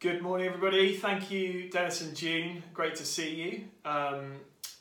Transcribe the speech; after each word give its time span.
Good 0.00 0.22
morning, 0.22 0.46
everybody. 0.46 0.96
Thank 0.96 1.30
you, 1.30 1.68
Dennis 1.68 2.00
and 2.00 2.16
June. 2.16 2.62
Great 2.72 2.94
to 2.94 3.04
see 3.04 3.34
you. 3.34 3.64
Um, 3.84 4.36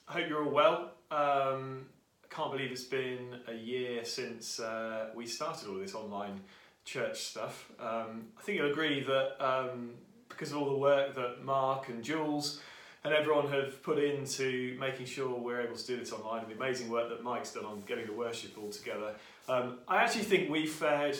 I 0.07 0.13
hope 0.13 0.29
you're 0.29 0.45
all 0.45 0.49
well. 0.49 0.93
Um, 1.11 1.88
I 2.23 2.33
can't 2.33 2.54
believe 2.54 2.71
it's 2.71 2.86
been 2.86 3.36
a 3.50 3.54
year 3.54 4.05
since 4.05 4.62
uh, 4.62 5.10
we 5.13 5.26
started 5.26 5.68
all 5.68 5.76
this 5.76 5.94
online 5.94 6.40
church 6.86 7.20
stuff. 7.20 7.70
Um, 7.82 8.28
I 8.38 8.44
think 8.44 8.60
you'll 8.60 8.71
agree 8.71 9.04
that 9.04 9.46
um, 9.46 9.96
because 10.29 10.53
of 10.53 10.60
all 10.60 10.69
the 10.69 10.78
work 10.78 11.13
that 11.15 11.44
Mark 11.44 11.90
and 11.90 12.01
Jules 12.01 12.62
and 13.04 13.13
everyone 13.13 13.49
have 13.49 13.83
put 13.83 13.99
into 13.99 14.78
making 14.79 15.06
sure 15.06 15.38
we're 15.38 15.60
able 15.60 15.76
to 15.76 15.86
do 15.86 15.97
this 15.97 16.13
online, 16.13 16.44
and 16.44 16.49
the 16.49 16.55
amazing 16.55 16.90
work 16.90 17.09
that 17.09 17.23
Mike's 17.23 17.52
done 17.52 17.66
on 17.66 17.81
getting 17.81 18.05
the 18.05 18.13
worship 18.13 18.58
all 18.58 18.70
together, 18.70 19.16
um, 19.49 19.80
I 19.86 19.98
actually 19.98 20.23
think 20.23 20.49
we 20.49 20.66
fared 20.66 21.17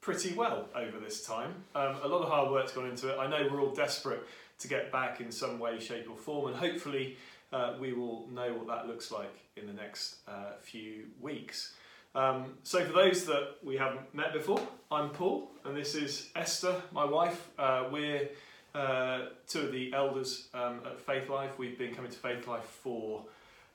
pretty 0.00 0.34
well 0.34 0.68
over 0.74 0.98
this 0.98 1.24
time. 1.24 1.54
Um, 1.74 1.96
a 2.02 2.08
lot 2.08 2.22
of 2.22 2.28
hard 2.28 2.50
work's 2.50 2.72
gone 2.72 2.88
into 2.88 3.08
it. 3.08 3.18
I 3.18 3.26
know 3.26 3.48
we're 3.50 3.60
all 3.60 3.74
desperate 3.74 4.22
to 4.60 4.68
get 4.68 4.90
back 4.90 5.20
in 5.20 5.30
some 5.30 5.58
way, 5.58 5.78
shape, 5.78 6.08
or 6.10 6.16
form, 6.16 6.48
and 6.48 6.56
hopefully 6.56 7.16
uh, 7.52 7.74
we 7.78 7.92
will 7.92 8.28
know 8.28 8.52
what 8.54 8.66
that 8.68 8.86
looks 8.86 9.10
like 9.10 9.34
in 9.56 9.66
the 9.66 9.72
next 9.72 10.16
uh, 10.28 10.52
few 10.60 11.06
weeks. 11.20 11.74
Um, 12.14 12.54
so, 12.64 12.84
for 12.84 12.92
those 12.92 13.24
that 13.26 13.56
we 13.62 13.76
haven't 13.76 14.12
met 14.14 14.32
before, 14.32 14.60
I'm 14.90 15.10
Paul, 15.10 15.50
and 15.64 15.76
this 15.76 15.94
is 15.94 16.28
Esther, 16.34 16.82
my 16.92 17.04
wife. 17.04 17.48
Uh, 17.58 17.84
we're 17.92 18.28
uh, 18.74 19.26
two 19.46 19.60
of 19.60 19.72
the 19.72 19.92
elders 19.92 20.48
um, 20.54 20.80
at 20.84 21.00
Faith 21.00 21.28
Life. 21.28 21.58
We've 21.58 21.78
been 21.78 21.94
coming 21.94 22.10
to 22.10 22.18
Faith 22.18 22.48
Life 22.48 22.64
for 22.64 23.24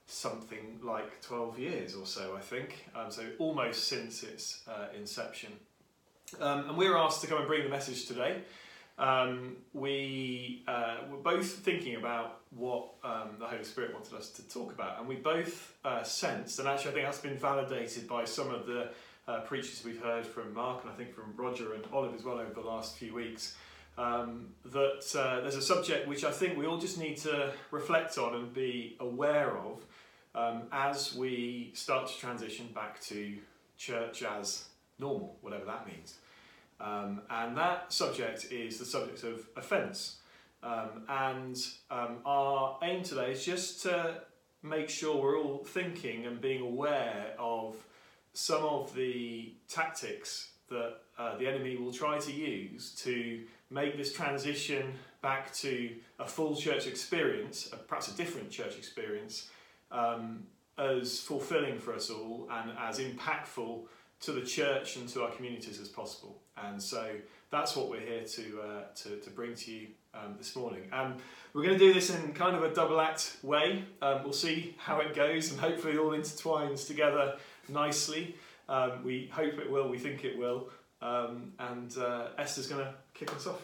something 0.07 0.79
like 0.83 1.21
12 1.21 1.59
years 1.59 1.95
or 1.95 2.05
so, 2.05 2.35
I 2.37 2.41
think. 2.41 2.85
Um, 2.95 3.09
so, 3.09 3.23
almost 3.39 3.85
since 3.85 4.23
its 4.23 4.63
uh, 4.67 4.87
inception. 4.97 5.53
Um, 6.39 6.69
and 6.69 6.77
we 6.77 6.89
were 6.89 6.97
asked 6.97 7.21
to 7.21 7.27
come 7.27 7.37
and 7.37 7.47
bring 7.47 7.63
the 7.63 7.69
message 7.69 8.05
today. 8.05 8.41
Um, 8.97 9.57
we 9.73 10.63
uh, 10.67 10.97
were 11.11 11.17
both 11.17 11.47
thinking 11.47 11.95
about 11.95 12.39
what 12.51 12.93
um, 13.03 13.31
the 13.39 13.45
Holy 13.45 13.63
Spirit 13.63 13.93
wanted 13.93 14.13
us 14.13 14.29
to 14.31 14.47
talk 14.47 14.71
about, 14.71 14.99
and 14.99 15.07
we 15.07 15.15
both 15.15 15.73
uh, 15.83 16.03
sensed, 16.03 16.59
and 16.59 16.67
actually 16.67 16.91
I 16.91 16.93
think 16.93 17.05
that's 17.05 17.19
been 17.19 17.37
validated 17.37 18.07
by 18.07 18.23
some 18.23 18.51
of 18.51 18.65
the 18.65 18.89
uh, 19.27 19.41
preachers 19.41 19.83
we've 19.83 20.01
heard 20.01 20.25
from 20.25 20.53
Mark 20.53 20.83
and 20.83 20.91
I 20.91 20.95
think 20.95 21.13
from 21.13 21.33
Roger 21.35 21.73
and 21.73 21.83
Olive 21.91 22.13
as 22.15 22.23
well 22.23 22.39
over 22.39 22.53
the 22.53 22.61
last 22.61 22.97
few 22.97 23.13
weeks, 23.13 23.55
um, 23.97 24.47
that 24.65 25.03
uh, 25.17 25.41
there's 25.41 25.55
a 25.55 25.61
subject 25.61 26.07
which 26.07 26.23
I 26.23 26.31
think 26.31 26.57
we 26.57 26.65
all 26.65 26.77
just 26.77 26.97
need 26.97 27.17
to 27.17 27.51
reflect 27.71 28.17
on 28.17 28.35
and 28.35 28.53
be 28.53 28.95
aware 28.99 29.57
of 29.57 29.85
um, 30.35 30.63
as 30.71 31.15
we 31.15 31.71
start 31.73 32.07
to 32.07 32.17
transition 32.17 32.67
back 32.73 33.01
to 33.03 33.37
church 33.77 34.23
as 34.23 34.65
normal, 34.99 35.37
whatever 35.41 35.65
that 35.65 35.87
means. 35.87 36.15
Um, 36.79 37.21
and 37.29 37.55
that 37.57 37.93
subject 37.93 38.51
is 38.51 38.79
the 38.79 38.85
subject 38.85 39.23
of 39.23 39.47
offence. 39.55 40.17
Um, 40.63 41.03
and 41.07 41.57
um, 41.91 42.17
our 42.25 42.79
aim 42.83 43.03
today 43.03 43.31
is 43.31 43.45
just 43.45 43.83
to 43.83 44.21
make 44.63 44.89
sure 44.89 45.21
we're 45.21 45.39
all 45.39 45.63
thinking 45.63 46.25
and 46.25 46.41
being 46.41 46.61
aware 46.61 47.33
of 47.37 47.75
some 48.33 48.63
of 48.63 48.93
the 48.95 49.53
tactics 49.69 50.49
that 50.69 50.97
uh, 51.17 51.37
the 51.37 51.47
enemy 51.47 51.77
will 51.77 51.93
try 51.93 52.17
to 52.17 52.31
use 52.31 52.91
to 52.95 53.43
make 53.69 53.95
this 53.95 54.11
transition 54.11 54.93
back 55.21 55.53
to 55.53 55.91
a 56.19 56.27
full 56.27 56.55
church 56.55 56.87
experience, 56.87 57.69
perhaps 57.87 58.11
a 58.11 58.17
different 58.17 58.49
church 58.49 58.77
experience, 58.77 59.49
um, 59.91 60.43
as 60.77 61.19
fulfilling 61.19 61.79
for 61.79 61.93
us 61.93 62.09
all 62.09 62.49
and 62.51 62.71
as 62.79 62.99
impactful 62.99 63.83
to 64.21 64.31
the 64.31 64.41
church 64.41 64.95
and 64.95 65.07
to 65.09 65.23
our 65.23 65.31
communities 65.31 65.79
as 65.79 65.87
possible. 65.87 66.41
And 66.57 66.81
so 66.81 67.09
that's 67.51 67.75
what 67.75 67.89
we're 67.89 67.99
here 67.99 68.23
to, 68.23 68.61
uh, 68.61 68.81
to, 68.95 69.17
to, 69.17 69.29
bring 69.29 69.55
to 69.55 69.71
you 69.71 69.87
um, 70.13 70.35
this 70.37 70.55
morning. 70.55 70.83
Um, 70.91 71.15
we're 71.53 71.63
going 71.63 71.77
to 71.77 71.85
do 71.85 71.93
this 71.93 72.09
in 72.09 72.33
kind 72.33 72.55
of 72.55 72.63
a 72.63 72.73
double 72.73 72.99
act 72.99 73.37
way. 73.43 73.83
Um, 74.01 74.23
we'll 74.23 74.33
see 74.33 74.75
how 74.77 74.99
it 74.99 75.15
goes 75.15 75.51
and 75.51 75.59
hopefully 75.59 75.93
it 75.93 75.99
all 75.99 76.11
intertwines 76.11 76.87
together 76.87 77.35
nicely. 77.69 78.35
Um, 78.67 79.03
we 79.03 79.29
hope 79.31 79.53
it 79.59 79.69
will, 79.69 79.89
we 79.89 79.97
think 79.97 80.23
it 80.23 80.37
will. 80.37 80.69
Um, 81.01 81.53
and 81.59 81.95
uh, 81.97 82.29
Esther's 82.37 82.67
going 82.67 82.83
to 82.83 82.93
kick 83.13 83.33
us 83.35 83.47
off. 83.47 83.61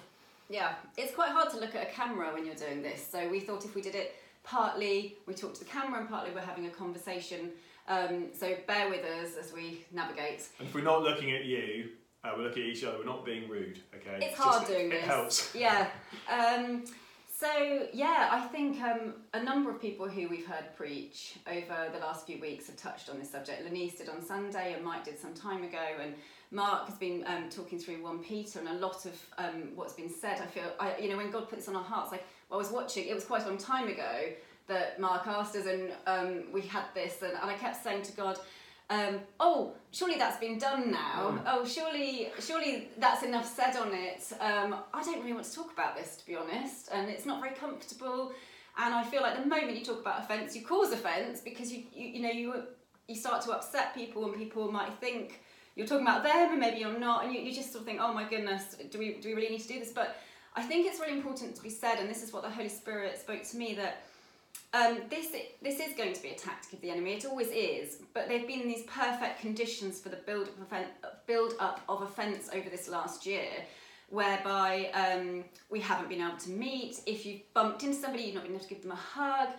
Yeah, 0.49 0.73
it's 0.97 1.15
quite 1.15 1.31
hard 1.31 1.49
to 1.51 1.59
look 1.59 1.75
at 1.75 1.87
a 1.87 1.91
camera 1.91 2.33
when 2.33 2.45
you're 2.45 2.55
doing 2.55 2.83
this. 2.83 3.07
So 3.09 3.29
we 3.29 3.39
thought 3.39 3.63
if 3.65 3.73
we 3.73 3.81
did 3.81 3.95
it 3.95 4.15
partly, 4.43 5.15
we 5.25 5.33
talked 5.33 5.55
to 5.55 5.63
the 5.63 5.69
camera 5.69 5.99
and 6.01 6.09
partly 6.09 6.33
we're 6.33 6.41
having 6.41 6.67
a 6.67 6.69
conversation 6.69 7.51
um, 7.91 8.27
so 8.33 8.55
bear 8.67 8.89
with 8.89 9.03
us 9.03 9.35
as 9.39 9.53
we 9.53 9.85
navigate. 9.91 10.47
And 10.59 10.67
if 10.67 10.73
we're 10.73 10.81
not 10.81 11.03
looking 11.03 11.31
at 11.31 11.45
you, 11.45 11.89
uh, 12.23 12.31
we're 12.37 12.43
looking 12.43 12.63
at 12.63 12.69
each 12.69 12.83
other. 12.83 12.97
We're 12.99 13.05
not 13.05 13.25
being 13.25 13.49
rude, 13.49 13.79
okay? 13.95 14.25
It's 14.25 14.37
hard 14.37 14.61
Just, 14.61 14.71
doing 14.71 14.87
it, 14.87 14.91
this. 14.91 15.03
It 15.03 15.07
helps. 15.07 15.55
Yeah. 15.55 15.87
Um, 16.31 16.85
so 17.35 17.87
yeah, 17.91 18.29
I 18.31 18.47
think 18.47 18.79
um, 18.81 19.15
a 19.33 19.43
number 19.43 19.71
of 19.71 19.81
people 19.81 20.07
who 20.07 20.29
we've 20.29 20.45
heard 20.45 20.75
preach 20.77 21.39
over 21.47 21.89
the 21.91 21.99
last 21.99 22.27
few 22.27 22.39
weeks 22.39 22.67
have 22.67 22.77
touched 22.77 23.09
on 23.09 23.17
this 23.17 23.31
subject. 23.31 23.65
Lenise 23.65 23.97
did 23.97 24.09
on 24.09 24.23
Sunday, 24.23 24.73
and 24.73 24.85
Mike 24.85 25.03
did 25.03 25.19
some 25.19 25.33
time 25.33 25.63
ago, 25.63 25.83
and 25.99 26.13
Mark 26.51 26.87
has 26.87 26.97
been 26.97 27.23
um, 27.25 27.49
talking 27.49 27.79
through 27.79 28.03
one 28.03 28.19
Peter, 28.19 28.59
and 28.59 28.67
a 28.67 28.73
lot 28.73 29.05
of 29.05 29.13
um, 29.39 29.71
what's 29.73 29.93
been 29.93 30.09
said. 30.09 30.39
I 30.39 30.45
feel, 30.45 30.71
I, 30.79 30.97
you 30.99 31.09
know, 31.09 31.17
when 31.17 31.31
God 31.31 31.49
puts 31.49 31.67
on 31.67 31.75
our 31.75 31.83
hearts, 31.83 32.11
like 32.11 32.23
well, 32.49 32.59
I 32.59 32.61
was 32.61 32.71
watching, 32.71 33.07
it 33.07 33.15
was 33.15 33.23
quite 33.23 33.43
a 33.43 33.47
long 33.47 33.57
time 33.57 33.87
ago, 33.87 34.33
that 34.67 34.99
Mark 34.99 35.27
asked 35.27 35.55
us, 35.55 35.65
and 35.65 35.91
um, 36.07 36.51
we 36.51 36.61
had 36.61 36.85
this, 36.93 37.21
and, 37.21 37.33
and 37.33 37.49
I 37.49 37.55
kept 37.55 37.83
saying 37.83 38.03
to 38.03 38.11
God, 38.13 38.39
um, 38.89 39.19
"Oh, 39.39 39.73
surely 39.91 40.15
that's 40.17 40.37
been 40.37 40.57
done 40.57 40.91
now. 40.91 41.31
Mm. 41.31 41.43
Oh, 41.47 41.65
surely, 41.65 42.31
surely 42.39 42.89
that's 42.97 43.23
enough 43.23 43.45
said 43.45 43.75
on 43.75 43.93
it. 43.93 44.23
Um, 44.39 44.75
I 44.93 45.01
don't 45.03 45.19
really 45.19 45.33
want 45.33 45.45
to 45.45 45.53
talk 45.53 45.71
about 45.71 45.95
this, 45.95 46.17
to 46.17 46.25
be 46.25 46.35
honest, 46.35 46.89
and 46.91 47.09
it's 47.09 47.25
not 47.25 47.41
very 47.41 47.55
comfortable. 47.55 48.33
And 48.77 48.93
I 48.93 49.03
feel 49.03 49.21
like 49.21 49.41
the 49.41 49.47
moment 49.47 49.77
you 49.77 49.83
talk 49.83 49.99
about 49.99 50.21
offence, 50.21 50.55
you 50.55 50.63
cause 50.63 50.93
offence 50.93 51.41
because 51.41 51.71
you, 51.71 51.83
you, 51.93 52.07
you 52.07 52.21
know, 52.21 52.31
you 52.31 52.63
you 53.07 53.15
start 53.15 53.41
to 53.43 53.51
upset 53.51 53.93
people, 53.95 54.25
and 54.25 54.35
people 54.35 54.71
might 54.71 54.93
think." 54.99 55.41
You're 55.73 55.87
talking 55.87 56.05
about 56.05 56.23
them, 56.23 56.51
and 56.51 56.59
maybe 56.59 56.79
you're 56.79 56.99
not, 56.99 57.23
and 57.23 57.33
you, 57.33 57.39
you 57.39 57.53
just 57.53 57.71
sort 57.71 57.83
of 57.83 57.85
think, 57.85 57.99
"Oh 58.01 58.13
my 58.13 58.27
goodness, 58.27 58.75
do 58.91 58.99
we 58.99 59.13
do 59.13 59.29
we 59.29 59.35
really 59.35 59.49
need 59.49 59.61
to 59.61 59.67
do 59.69 59.79
this?" 59.79 59.93
But 59.93 60.17
I 60.53 60.61
think 60.63 60.85
it's 60.85 60.99
really 60.99 61.13
important 61.13 61.55
to 61.55 61.63
be 61.63 61.69
said, 61.69 61.99
and 61.99 62.09
this 62.09 62.21
is 62.21 62.33
what 62.33 62.43
the 62.43 62.49
Holy 62.49 62.67
Spirit 62.67 63.17
spoke 63.17 63.43
to 63.43 63.57
me 63.57 63.73
that 63.75 64.03
um, 64.73 65.01
this 65.09 65.35
this 65.61 65.79
is 65.79 65.93
going 65.95 66.13
to 66.13 66.21
be 66.21 66.29
a 66.29 66.35
tactic 66.35 66.73
of 66.73 66.81
the 66.81 66.89
enemy. 66.89 67.13
It 67.13 67.25
always 67.25 67.49
is, 67.49 67.97
but 68.13 68.29
there 68.29 68.39
have 68.39 68.47
been 68.47 68.67
these 68.67 68.83
perfect 68.83 69.41
conditions 69.41 69.99
for 69.99 70.09
the 70.09 70.15
build 70.15 70.49
up, 70.49 71.27
build 71.27 71.55
up 71.59 71.81
of 71.89 72.01
offence 72.01 72.49
over 72.53 72.69
this 72.69 72.87
last 72.87 73.25
year, 73.25 73.49
whereby 74.09 74.89
um, 74.93 75.43
we 75.69 75.81
haven't 75.81 76.07
been 76.07 76.21
able 76.21 76.37
to 76.37 76.51
meet. 76.51 77.01
If 77.05 77.25
you've 77.25 77.41
bumped 77.53 77.83
into 77.83 77.97
somebody, 77.97 78.23
you've 78.23 78.35
not 78.35 78.43
been 78.43 78.53
able 78.53 78.63
to 78.63 78.69
give 78.69 78.81
them 78.81 78.91
a 78.91 78.95
hug. 78.95 79.49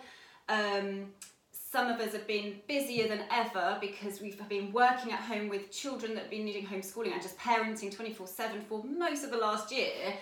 Um, 0.49 1.13
some 1.51 1.89
of 1.89 1.99
us 1.99 2.13
have 2.13 2.27
been 2.27 2.61
busier 2.67 3.07
than 3.07 3.21
ever 3.31 3.77
because 3.81 4.19
we've 4.19 4.37
been 4.49 4.71
working 4.71 5.11
at 5.11 5.19
home 5.19 5.47
with 5.47 5.71
children 5.71 6.13
that 6.15 6.21
have 6.21 6.29
been 6.29 6.45
needing 6.45 6.65
homeschooling 6.65 7.11
and 7.13 7.21
just 7.21 7.37
parenting 7.37 7.93
24 7.93 8.27
7 8.27 8.61
for 8.61 8.83
most 8.83 9.23
of 9.23 9.29
the 9.29 9.37
last 9.37 9.71
year. 9.71 10.13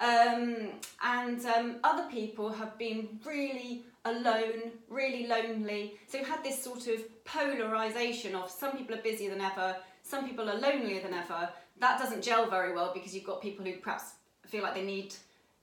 Um, 0.00 0.72
and 1.02 1.44
um, 1.46 1.76
other 1.84 2.08
people 2.10 2.50
have 2.50 2.76
been 2.78 3.20
really 3.24 3.84
alone, 4.04 4.72
really 4.88 5.26
lonely. 5.26 5.94
So 6.08 6.18
we've 6.18 6.28
had 6.28 6.44
this 6.44 6.62
sort 6.62 6.86
of 6.88 7.24
polarization 7.24 8.34
of 8.34 8.50
some 8.50 8.76
people 8.76 8.94
are 8.94 9.02
busier 9.02 9.30
than 9.30 9.40
ever, 9.40 9.76
some 10.02 10.26
people 10.28 10.48
are 10.50 10.58
lonelier 10.58 11.00
than 11.00 11.14
ever. 11.14 11.48
That 11.80 11.98
doesn't 11.98 12.22
gel 12.22 12.48
very 12.48 12.74
well 12.74 12.92
because 12.94 13.14
you've 13.14 13.24
got 13.24 13.40
people 13.40 13.64
who 13.64 13.76
perhaps 13.78 14.12
feel 14.46 14.62
like 14.62 14.74
they 14.74 14.84
need 14.84 15.14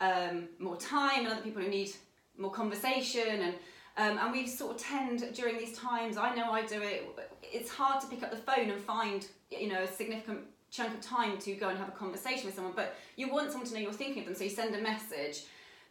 um, 0.02 0.48
more 0.60 0.78
time 0.78 1.20
and 1.20 1.28
other 1.28 1.42
people 1.42 1.62
who 1.62 1.70
need 1.70 1.92
more 2.38 2.52
conversation 2.52 3.42
and 3.42 3.56
um, 3.98 4.18
and 4.18 4.32
we 4.32 4.48
sort 4.48 4.76
of 4.76 4.82
tend 4.82 5.24
during 5.34 5.58
these 5.58 5.78
times 5.78 6.18
i 6.18 6.34
know 6.34 6.52
i 6.52 6.66
do 6.66 6.82
it 6.82 7.08
it's 7.44 7.70
hard 7.70 8.02
to 8.02 8.08
pick 8.08 8.24
up 8.24 8.32
the 8.32 8.38
phone 8.38 8.70
and 8.70 8.82
find 8.82 9.28
you 9.52 9.68
know 9.68 9.84
a 9.84 9.88
significant 9.88 10.40
chunk 10.72 10.94
of 10.94 11.02
time 11.02 11.38
to 11.38 11.54
go 11.54 11.70
and 11.70 11.78
have 11.78 11.90
a 11.90 11.92
conversation 11.92 12.46
with 12.46 12.56
someone 12.56 12.74
but 12.76 12.96
you 13.18 13.32
want 13.32 13.52
someone 13.52 13.68
to 13.68 13.76
know 13.76 13.82
you're 13.82 13.92
thinking 13.92 14.20
of 14.20 14.26
them 14.26 14.36
so 14.36 14.44
you 14.44 14.50
send 14.50 14.74
a 14.74 14.82
message 14.82 15.44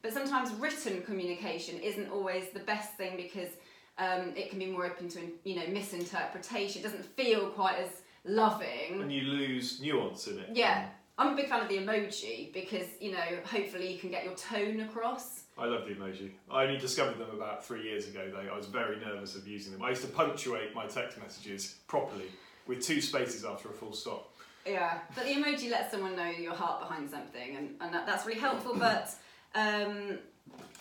but 0.03 0.13
sometimes 0.13 0.53
written 0.55 1.03
communication 1.03 1.79
isn't 1.81 2.11
always 2.11 2.49
the 2.51 2.61
best 2.61 2.95
thing 2.95 3.17
because 3.17 3.51
um, 3.99 4.33
it 4.37 4.51
can 4.51 4.59
be 4.59 4.67
more 4.67 4.87
open 4.87 5.09
to 5.09 5.21
you 5.45 5.57
know 5.57 5.67
misinterpretation. 5.69 6.81
It 6.81 6.85
doesn't 6.85 7.05
feel 7.05 7.51
quite 7.51 7.77
as 7.77 7.91
loving. 8.25 9.01
And 9.01 9.13
you 9.13 9.23
lose 9.23 9.81
nuance 9.81 10.27
in 10.27 10.39
it. 10.39 10.51
Yeah. 10.53 10.89
I'm 11.19 11.35
a 11.35 11.37
big 11.37 11.49
fan 11.51 11.61
of 11.61 11.69
the 11.69 11.77
emoji 11.77 12.51
because, 12.55 12.87
you 12.99 13.13
know, 13.13 13.19
hopefully 13.45 13.93
you 13.93 13.99
can 13.99 14.11
get 14.11 14.25
your 14.25 14.35
tone 14.37 14.81
across. 14.81 15.43
I 15.59 15.67
love 15.67 15.87
the 15.87 15.95
emoji. 15.95 16.31
I 16.51 16.63
only 16.65 16.79
discovered 16.79 17.19
them 17.19 17.29
about 17.35 17.63
three 17.63 17.83
years 17.83 18.09
ago, 18.09 18.31
though. 18.33 18.51
I 18.51 18.57
was 18.57 18.65
very 18.65 18.99
nervous 18.99 19.37
of 19.37 19.47
using 19.47 19.75
them. 19.75 19.83
I 19.83 19.91
used 19.91 20.01
to 20.01 20.09
punctuate 20.09 20.75
my 20.75 20.87
text 20.87 21.19
messages 21.19 21.77
properly 21.89 22.31
with 22.67 22.81
two 22.81 23.03
spaces 23.03 23.45
after 23.45 23.69
a 23.69 23.73
full 23.73 23.93
stop. 23.93 24.33
Yeah, 24.65 25.01
but 25.15 25.25
the 25.25 25.33
emoji 25.33 25.71
lets 25.71 25.91
someone 25.91 26.17
know 26.17 26.31
your 26.31 26.55
heart 26.55 26.81
behind 26.81 27.11
something, 27.11 27.57
and, 27.57 27.75
and 27.83 27.93
that, 27.93 28.07
that's 28.07 28.25
really 28.27 28.41
helpful. 28.41 28.75
But 28.75 29.11
um, 29.55 30.19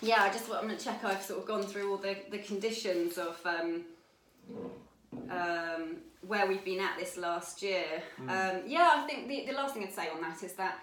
yeah, 0.01 0.23
I 0.23 0.29
just 0.29 0.49
I'm 0.51 0.65
going 0.65 0.77
to 0.77 0.83
check. 0.83 1.03
I've 1.03 1.21
sort 1.21 1.39
of 1.39 1.45
gone 1.45 1.63
through 1.63 1.91
all 1.91 1.97
the, 1.97 2.15
the 2.31 2.39
conditions 2.39 3.17
of 3.17 3.39
um, 3.45 3.81
um, 5.29 5.97
where 6.25 6.47
we've 6.47 6.63
been 6.63 6.79
at 6.79 6.97
this 6.97 7.17
last 7.17 7.61
year. 7.61 8.03
Mm. 8.21 8.63
yeah, 8.67 8.91
I 8.95 9.07
think 9.07 9.27
the, 9.27 9.45
the 9.47 9.53
last 9.53 9.73
thing 9.73 9.83
I'd 9.83 9.93
say 9.93 10.09
on 10.13 10.21
that 10.21 10.43
is 10.43 10.53
that 10.53 10.79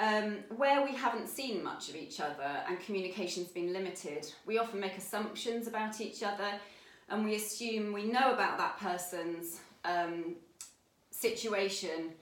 um, 0.00 0.38
where 0.56 0.84
we 0.84 0.92
haven't 0.92 1.28
seen 1.28 1.62
much 1.62 1.88
of 1.88 1.96
each 1.96 2.20
other 2.20 2.62
and 2.68 2.80
communication's 2.80 3.48
been 3.48 3.72
limited, 3.72 4.32
we 4.46 4.58
often 4.58 4.80
make 4.80 4.96
assumptions 4.96 5.66
about 5.68 6.00
each 6.00 6.22
other 6.22 6.58
and 7.08 7.24
we 7.24 7.36
assume 7.36 7.92
we 7.92 8.04
know 8.04 8.32
about 8.32 8.58
that 8.58 8.78
person's 8.78 9.60
um, 9.84 10.34
situation 11.10 12.12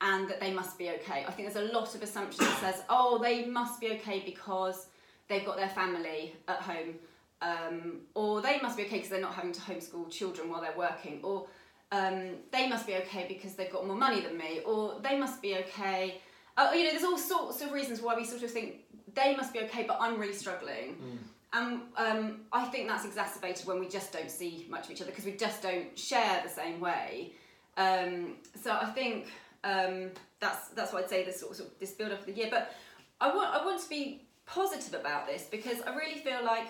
and 0.00 0.28
that 0.28 0.40
they 0.40 0.52
must 0.52 0.78
be 0.78 0.90
okay. 0.90 1.24
I 1.26 1.30
think 1.30 1.52
there's 1.52 1.70
a 1.70 1.72
lot 1.72 1.94
of 1.94 2.02
assumption 2.02 2.44
that 2.44 2.58
says, 2.58 2.82
oh, 2.88 3.18
they 3.18 3.46
must 3.46 3.80
be 3.80 3.92
okay 3.92 4.22
because 4.24 4.88
they've 5.28 5.44
got 5.44 5.56
their 5.56 5.68
family 5.68 6.34
at 6.48 6.60
home, 6.60 6.94
um, 7.42 8.00
or 8.14 8.42
they 8.42 8.60
must 8.60 8.76
be 8.76 8.84
okay 8.84 8.96
because 8.96 9.10
they're 9.10 9.20
not 9.20 9.34
having 9.34 9.52
to 9.52 9.60
homeschool 9.60 10.10
children 10.10 10.50
while 10.50 10.60
they're 10.60 10.76
working, 10.76 11.20
or 11.22 11.46
um, 11.92 12.32
they 12.52 12.68
must 12.68 12.86
be 12.86 12.94
okay 12.96 13.26
because 13.28 13.54
they've 13.54 13.72
got 13.72 13.86
more 13.86 13.96
money 13.96 14.20
than 14.20 14.36
me, 14.36 14.60
or 14.66 15.00
they 15.02 15.18
must 15.18 15.40
be 15.40 15.56
okay. 15.56 16.20
Uh, 16.56 16.72
you 16.74 16.84
know, 16.84 16.90
there's 16.90 17.04
all 17.04 17.18
sorts 17.18 17.62
of 17.62 17.72
reasons 17.72 18.02
why 18.02 18.14
we 18.14 18.24
sort 18.24 18.42
of 18.42 18.50
think 18.50 18.84
they 19.14 19.34
must 19.34 19.52
be 19.52 19.60
okay, 19.60 19.84
but 19.84 19.96
I'm 20.00 20.18
really 20.18 20.34
struggling. 20.34 20.96
Mm. 20.96 21.18
And 21.52 21.80
um, 21.96 22.40
I 22.52 22.64
think 22.66 22.86
that's 22.86 23.06
exacerbated 23.06 23.66
when 23.66 23.78
we 23.80 23.88
just 23.88 24.12
don't 24.12 24.30
see 24.30 24.66
much 24.68 24.86
of 24.86 24.90
each 24.90 25.00
other 25.00 25.10
because 25.10 25.24
we 25.24 25.32
just 25.32 25.62
don't 25.62 25.98
share 25.98 26.42
the 26.44 26.50
same 26.50 26.80
way. 26.80 27.32
Um, 27.78 28.36
so 28.62 28.72
I 28.72 28.86
think 28.86 29.28
um, 29.64 30.10
that's 30.40 30.68
that's 30.68 30.92
what 30.92 31.04
I'd 31.04 31.10
say 31.10 31.24
this 31.24 31.40
sort 31.40 31.58
of 31.58 31.66
this 31.78 31.92
build 31.92 32.12
up 32.12 32.20
of 32.20 32.26
the 32.26 32.32
year. 32.32 32.48
But 32.50 32.72
I 33.20 33.34
want 33.34 33.54
I 33.54 33.64
want 33.64 33.82
to 33.82 33.88
be 33.88 34.22
positive 34.46 34.98
about 34.98 35.26
this 35.26 35.46
because 35.50 35.80
I 35.86 35.94
really 35.94 36.20
feel 36.20 36.44
like 36.44 36.68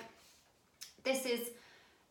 this 1.05 1.27
is 1.27 1.51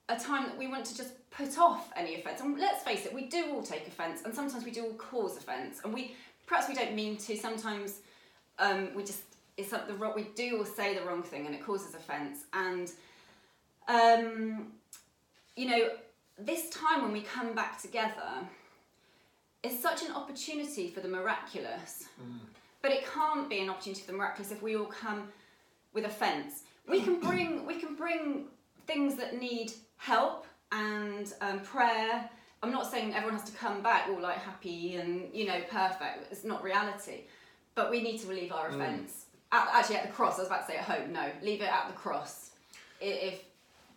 a 0.10 0.18
time 0.18 0.44
that 0.44 0.58
we 0.58 0.68
want 0.68 0.86
to 0.86 0.96
just 0.96 1.14
put 1.32 1.58
off 1.58 1.92
any 1.96 2.16
offence. 2.16 2.42
And 2.42 2.58
let's 2.60 2.84
face 2.84 3.06
it, 3.06 3.14
we 3.14 3.26
do 3.26 3.52
all 3.54 3.64
take 3.64 3.88
offence, 3.88 4.22
and 4.24 4.34
sometimes 4.34 4.64
we 4.64 4.72
do 4.72 4.84
all 4.84 4.94
cause 4.94 5.38
offence, 5.38 5.82
and 5.84 5.94
we 5.94 6.16
perhaps 6.46 6.68
we 6.68 6.76
don't 6.76 6.94
mean 6.94 7.18
to. 7.18 7.38
Sometimes 7.38 8.00
um, 8.60 8.90
we 8.96 9.04
just 9.04 9.22
it's 9.58 9.72
the 9.72 9.94
wrong. 9.98 10.14
We 10.16 10.28
do 10.36 10.62
or 10.62 10.66
say 10.66 10.98
the 10.98 11.06
wrong 11.06 11.24
thing, 11.24 11.46
and 11.46 11.56
it 11.56 11.64
causes 11.64 11.96
offence. 11.96 12.46
And 12.54 12.92
um, 13.88 14.74
you 15.56 15.70
know, 15.70 15.90
this 16.38 16.70
time 16.70 17.04
when 17.04 17.12
we 17.12 17.22
come 17.22 17.54
back 17.54 17.82
together 17.82 18.48
is 19.66 19.80
such 19.80 20.04
an 20.04 20.12
opportunity 20.14 20.90
for 20.90 21.00
the 21.00 21.08
miraculous. 21.08 22.06
Mm. 22.22 22.40
But 22.82 22.92
it 22.92 23.06
can't 23.12 23.50
be 23.50 23.60
an 23.60 23.70
opportunity 23.70 24.02
for 24.02 24.12
the 24.12 24.18
miraculous 24.18 24.52
if 24.52 24.62
we 24.62 24.76
all 24.76 24.86
come 24.86 25.28
with 25.94 26.06
offence. 26.06 26.64
We 26.88 27.02
can 27.02 27.20
bring 27.20 27.66
we 27.66 27.80
can 27.80 27.96
bring 27.96 28.46
things 28.86 29.16
that 29.16 29.40
need 29.40 29.72
help 29.98 30.46
and 30.72 31.34
um, 31.42 31.60
prayer. 31.62 32.30
I'm 32.62 32.72
not 32.72 32.90
saying 32.90 33.14
everyone 33.14 33.38
has 33.40 33.50
to 33.50 33.58
come 33.58 33.82
back 33.82 34.08
all 34.10 34.22
like 34.22 34.38
happy 34.38 34.96
and 34.96 35.30
you 35.34 35.46
know 35.48 35.62
perfect. 35.70 36.32
It's 36.32 36.44
not 36.44 36.64
reality. 36.64 37.22
But 37.74 37.90
we 37.92 38.02
need 38.02 38.20
to 38.22 38.28
relieve 38.28 38.52
our 38.52 38.70
Mm. 38.70 38.76
offence. 38.76 39.26
At, 39.52 39.68
actually, 39.74 39.98
at 39.98 40.08
the 40.08 40.14
cross. 40.14 40.38
I 40.38 40.42
was 40.44 40.48
about 40.48 40.66
to 40.66 40.72
say 40.74 40.78
at 40.78 40.86
home. 40.86 41.12
No, 41.14 41.30
leave 41.42 41.62
it 41.62 41.72
at 41.72 41.88
the 41.88 41.94
cross. 41.94 42.52
If 43.02 43.44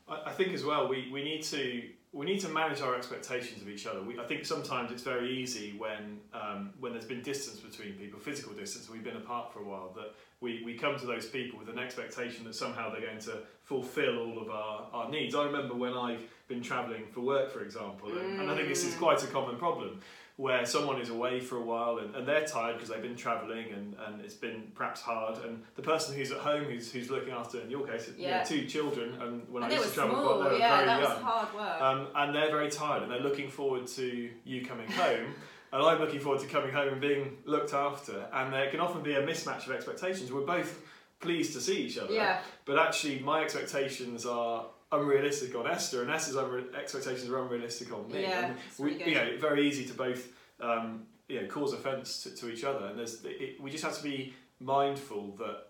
I, 0.08 0.22
I 0.26 0.32
think 0.32 0.52
as 0.54 0.64
well 0.64 0.88
we, 0.88 1.08
we 1.12 1.22
need 1.22 1.42
to 1.44 1.82
we 2.12 2.24
need 2.24 2.40
to 2.40 2.48
manage 2.48 2.80
our 2.80 2.96
expectations 2.96 3.60
of 3.62 3.68
each 3.68 3.86
other. 3.86 4.02
We, 4.02 4.18
I 4.18 4.24
think 4.24 4.44
sometimes 4.46 4.90
it's 4.90 5.02
very 5.02 5.30
easy 5.38 5.74
when 5.76 6.20
um, 6.32 6.72
when 6.80 6.92
there's 6.92 7.04
been 7.04 7.22
distance 7.22 7.60
between 7.60 7.92
people, 7.94 8.18
physical 8.18 8.54
distance, 8.54 8.88
we've 8.88 9.04
been 9.04 9.16
apart 9.16 9.52
for 9.52 9.60
a 9.60 9.64
while, 9.64 9.92
that 9.96 10.14
we, 10.40 10.62
we 10.64 10.74
come 10.74 10.96
to 10.98 11.06
those 11.06 11.26
people 11.26 11.58
with 11.58 11.68
an 11.68 11.78
expectation 11.78 12.44
that 12.44 12.54
somehow 12.54 12.90
they're 12.90 13.00
going 13.00 13.18
to 13.20 13.38
fulfill 13.64 14.18
all 14.18 14.38
of 14.40 14.48
our, 14.50 14.86
our 14.92 15.10
needs. 15.10 15.34
I 15.34 15.44
remember 15.44 15.74
when 15.74 15.94
I've 15.94 16.22
been 16.48 16.62
travelling 16.62 17.04
for 17.12 17.20
work, 17.20 17.50
for 17.50 17.62
example, 17.62 18.08
and, 18.16 18.40
and 18.40 18.50
I 18.50 18.56
think 18.56 18.68
this 18.68 18.84
is 18.84 18.94
Mm. 18.94 18.98
quite 18.98 19.22
a 19.22 19.26
common 19.26 19.56
problem 19.56 20.00
where 20.38 20.64
someone 20.64 21.00
is 21.00 21.08
away 21.08 21.40
for 21.40 21.56
a 21.56 21.60
while 21.60 21.98
and, 21.98 22.14
and 22.14 22.24
they're 22.26 22.44
tired 22.46 22.74
because 22.74 22.88
they've 22.88 23.02
been 23.02 23.16
travelling 23.16 23.72
and, 23.72 23.96
and 24.06 24.20
it's 24.24 24.34
been 24.34 24.70
perhaps 24.72 25.00
hard. 25.00 25.36
And 25.44 25.64
the 25.74 25.82
person 25.82 26.14
who's 26.14 26.30
at 26.30 26.38
home 26.38 26.62
who's, 26.62 26.92
who's 26.92 27.10
looking 27.10 27.32
after 27.34 27.60
in 27.60 27.68
your 27.68 27.84
case 27.84 28.08
you 28.16 28.28
know, 28.28 28.42
two 28.46 28.64
children 28.64 29.20
and 29.20 29.48
when 29.50 29.64
and 29.64 29.72
I 29.72 29.76
used 29.76 29.88
to 29.88 29.94
travel 29.94 30.14
small. 30.14 30.44
they 30.44 30.50
were 30.50 30.58
yeah, 30.58 30.76
very 30.76 30.86
that 30.86 31.00
young. 31.02 31.10
was 31.10 31.22
hard 31.22 31.54
work. 31.54 31.82
um, 31.82 32.06
and 32.14 32.34
they're 32.36 32.52
very 32.52 32.70
tired 32.70 33.02
and 33.02 33.10
they're 33.10 33.18
looking 33.18 33.50
forward 33.50 33.88
to 33.88 34.30
you 34.44 34.64
coming 34.64 34.90
home. 34.92 35.34
And 35.70 35.82
I'm 35.82 35.98
looking 36.00 36.20
forward 36.20 36.40
to 36.40 36.46
coming 36.46 36.72
home 36.72 36.94
and 36.94 37.00
being 37.00 37.36
looked 37.44 37.74
after. 37.74 38.26
And 38.32 38.50
there 38.54 38.70
can 38.70 38.80
often 38.80 39.02
be 39.02 39.12
a 39.12 39.22
mismatch 39.22 39.66
of 39.66 39.72
expectations. 39.72 40.32
We're 40.32 40.40
both 40.46 40.80
pleased 41.20 41.52
to 41.52 41.60
see 41.60 41.82
each 41.82 41.98
other. 41.98 42.10
Yeah. 42.14 42.40
but 42.64 42.78
actually 42.78 43.18
my 43.18 43.42
expectations 43.42 44.24
are 44.24 44.64
unrealistic 44.90 45.54
on 45.54 45.66
Esther 45.66 46.02
and 46.02 46.10
Esther's 46.10 46.36
unre- 46.36 46.74
expectations 46.74 47.28
are 47.28 47.42
unrealistic 47.42 47.92
on 47.92 48.08
me 48.08 48.22
Yeah, 48.22 48.52
we, 48.78 48.92
really 48.92 49.10
you 49.10 49.14
know 49.14 49.36
very 49.38 49.68
easy 49.68 49.84
to 49.86 49.94
both 49.94 50.28
um, 50.60 51.02
you 51.28 51.40
know 51.40 51.46
cause 51.46 51.72
offence 51.72 52.22
to, 52.22 52.34
to 52.34 52.50
each 52.50 52.64
other 52.64 52.86
and 52.86 52.98
there's 52.98 53.22
it, 53.24 53.60
we 53.60 53.70
just 53.70 53.84
have 53.84 53.96
to 53.96 54.02
be 54.02 54.34
mindful 54.60 55.36
that 55.38 55.68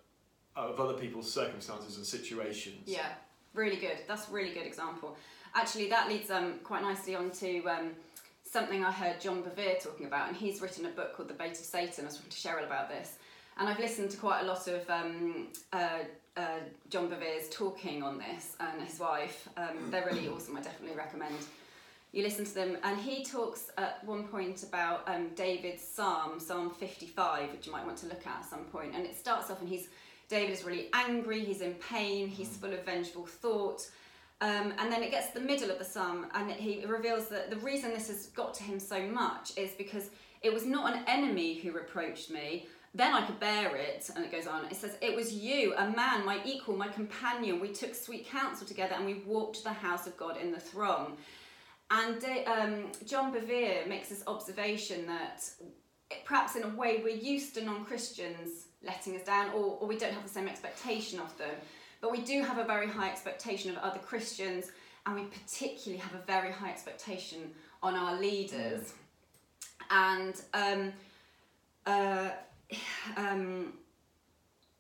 of 0.57 0.81
other 0.81 0.95
people's 0.95 1.33
circumstances 1.33 1.97
and 1.97 2.07
situations 2.07 2.83
Yeah, 2.87 3.09
really 3.55 3.77
good. 3.77 3.99
That's 4.07 4.29
a 4.29 4.33
really 4.33 4.53
good 4.53 4.67
example. 4.67 5.17
Actually, 5.55 5.89
that 5.89 6.09
leads 6.09 6.31
um, 6.31 6.55
quite 6.63 6.83
nicely 6.83 7.15
on 7.15 7.31
to 7.31 7.65
um, 7.67 7.91
something 8.45 8.85
I 8.85 8.91
heard 8.91 9.21
John 9.21 9.43
Bevere 9.43 9.83
talking 9.83 10.07
about, 10.07 10.29
and 10.29 10.37
he's 10.37 10.61
written 10.61 10.87
a 10.87 10.91
book 10.91 11.17
called 11.17 11.29
The 11.29 11.35
Bait 11.35 11.53
of 11.53 11.57
Satan. 11.57 12.05
I 12.05 12.09
was 12.09 12.17
talking 12.17 12.31
to 12.31 12.37
Cheryl 12.37 12.67
about 12.67 12.89
this, 12.89 13.17
and 13.59 13.69
I've 13.69 13.79
listened 13.79 14.11
to 14.11 14.17
quite 14.17 14.43
a 14.43 14.47
lot 14.47 14.67
of 14.69 14.89
um, 14.91 15.49
uh, 15.73 16.01
uh, 16.39 16.61
John 16.89 17.09
Bevere's 17.09 17.49
talking 17.51 18.03
on 18.03 18.19
this 18.19 18.57
and 18.61 18.81
his 18.81 18.99
wife. 19.01 19.49
Um, 19.57 19.91
they're 19.91 20.07
really 20.07 20.29
awesome. 20.29 20.57
I 20.57 20.61
definitely 20.61 20.97
recommend 20.97 21.35
you 22.13 22.23
listen 22.23 22.45
to 22.45 22.55
them. 22.55 22.79
And 22.83 22.99
he 22.99 23.25
talks 23.25 23.71
at 23.77 24.03
one 24.05 24.25
point 24.25 24.63
about 24.63 25.07
um, 25.09 25.31
David's 25.35 25.83
psalm, 25.83 26.41
Psalm 26.41 26.71
55, 26.71 27.53
which 27.53 27.67
you 27.67 27.73
might 27.73 27.85
want 27.85 27.99
to 27.99 28.07
look 28.07 28.27
at 28.27 28.39
at 28.39 28.45
some 28.49 28.65
point. 28.65 28.95
And 28.95 29.05
it 29.05 29.17
starts 29.17 29.51
off, 29.51 29.61
and 29.61 29.69
he's 29.69 29.89
David 30.29 30.53
is 30.53 30.65
really 30.65 30.89
angry, 30.93 31.43
he's 31.43 31.63
in 31.63 31.73
pain, 31.75 32.29
he's 32.29 32.55
full 32.57 32.73
of 32.73 32.85
vengeful 32.85 33.25
thought. 33.25 33.89
Um, 34.41 34.75
and 34.79 34.93
then 34.93 35.03
it 35.03 35.11
gets 35.11 35.29
to 35.29 35.35
the 35.35 35.45
middle 35.45 35.71
of 35.71 35.79
the 35.79 35.85
psalm, 35.85 36.27
and 36.35 36.51
he 36.51 36.85
reveals 36.85 37.29
that 37.29 37.51
the 37.51 37.57
reason 37.57 37.91
this 37.91 38.09
has 38.09 38.27
got 38.27 38.55
to 38.55 38.63
him 38.63 38.79
so 38.79 39.03
much 39.03 39.53
is 39.57 39.73
because 39.73 40.11
it 40.43 40.53
was 40.53 40.65
not 40.65 40.95
an 40.95 41.03
enemy 41.09 41.55
who 41.55 41.73
reproached 41.73 42.31
me. 42.31 42.67
Then 42.99 43.15
I 43.15 43.25
could 43.25 43.39
bear 43.39 43.77
it, 43.77 44.11
and 44.17 44.25
it 44.25 44.33
goes 44.33 44.49
on. 44.49 44.65
It 44.65 44.75
says, 44.75 44.97
It 45.01 45.15
was 45.15 45.33
you, 45.33 45.73
a 45.77 45.89
man, 45.89 46.27
my 46.27 46.41
equal, 46.45 46.77
my 46.77 46.89
companion. 46.89 47.61
We 47.61 47.69
took 47.69 47.95
sweet 47.95 48.29
counsel 48.29 48.67
together 48.67 48.97
and 48.97 49.07
we 49.07 49.23
walked 49.25 49.59
to 49.59 49.63
the 49.63 49.73
house 49.73 50.09
of 50.09 50.17
God 50.17 50.37
in 50.37 50.51
the 50.51 50.59
throng. 50.59 51.17
And 51.93 52.23
uh, 52.25 52.51
um, 52.51 52.87
John 53.07 53.33
Bevere 53.33 53.87
makes 53.87 54.09
this 54.09 54.25
observation 54.27 55.07
that 55.07 55.49
perhaps 56.25 56.57
in 56.57 56.65
a 56.65 56.69
way 56.71 57.01
we're 57.05 57.17
used 57.17 57.55
to 57.55 57.65
non 57.65 57.85
Christians 57.85 58.67
letting 58.83 59.15
us 59.15 59.23
down, 59.23 59.51
or, 59.51 59.79
or 59.79 59.87
we 59.87 59.97
don't 59.97 60.13
have 60.13 60.25
the 60.25 60.29
same 60.29 60.49
expectation 60.49 61.21
of 61.21 61.39
them. 61.39 61.55
But 62.01 62.11
we 62.11 62.23
do 62.23 62.43
have 62.43 62.59
a 62.59 62.65
very 62.65 62.89
high 62.89 63.11
expectation 63.11 63.71
of 63.71 63.77
other 63.79 64.01
Christians, 64.01 64.73
and 65.07 65.15
we 65.15 65.23
particularly 65.27 66.03
have 66.03 66.15
a 66.15 66.25
very 66.27 66.51
high 66.51 66.71
expectation 66.71 67.53
on 67.81 67.95
our 67.95 68.19
leaders. 68.19 68.93
And 69.89 70.35
um, 70.53 70.93
uh, 71.87 72.31
um, 73.17 73.73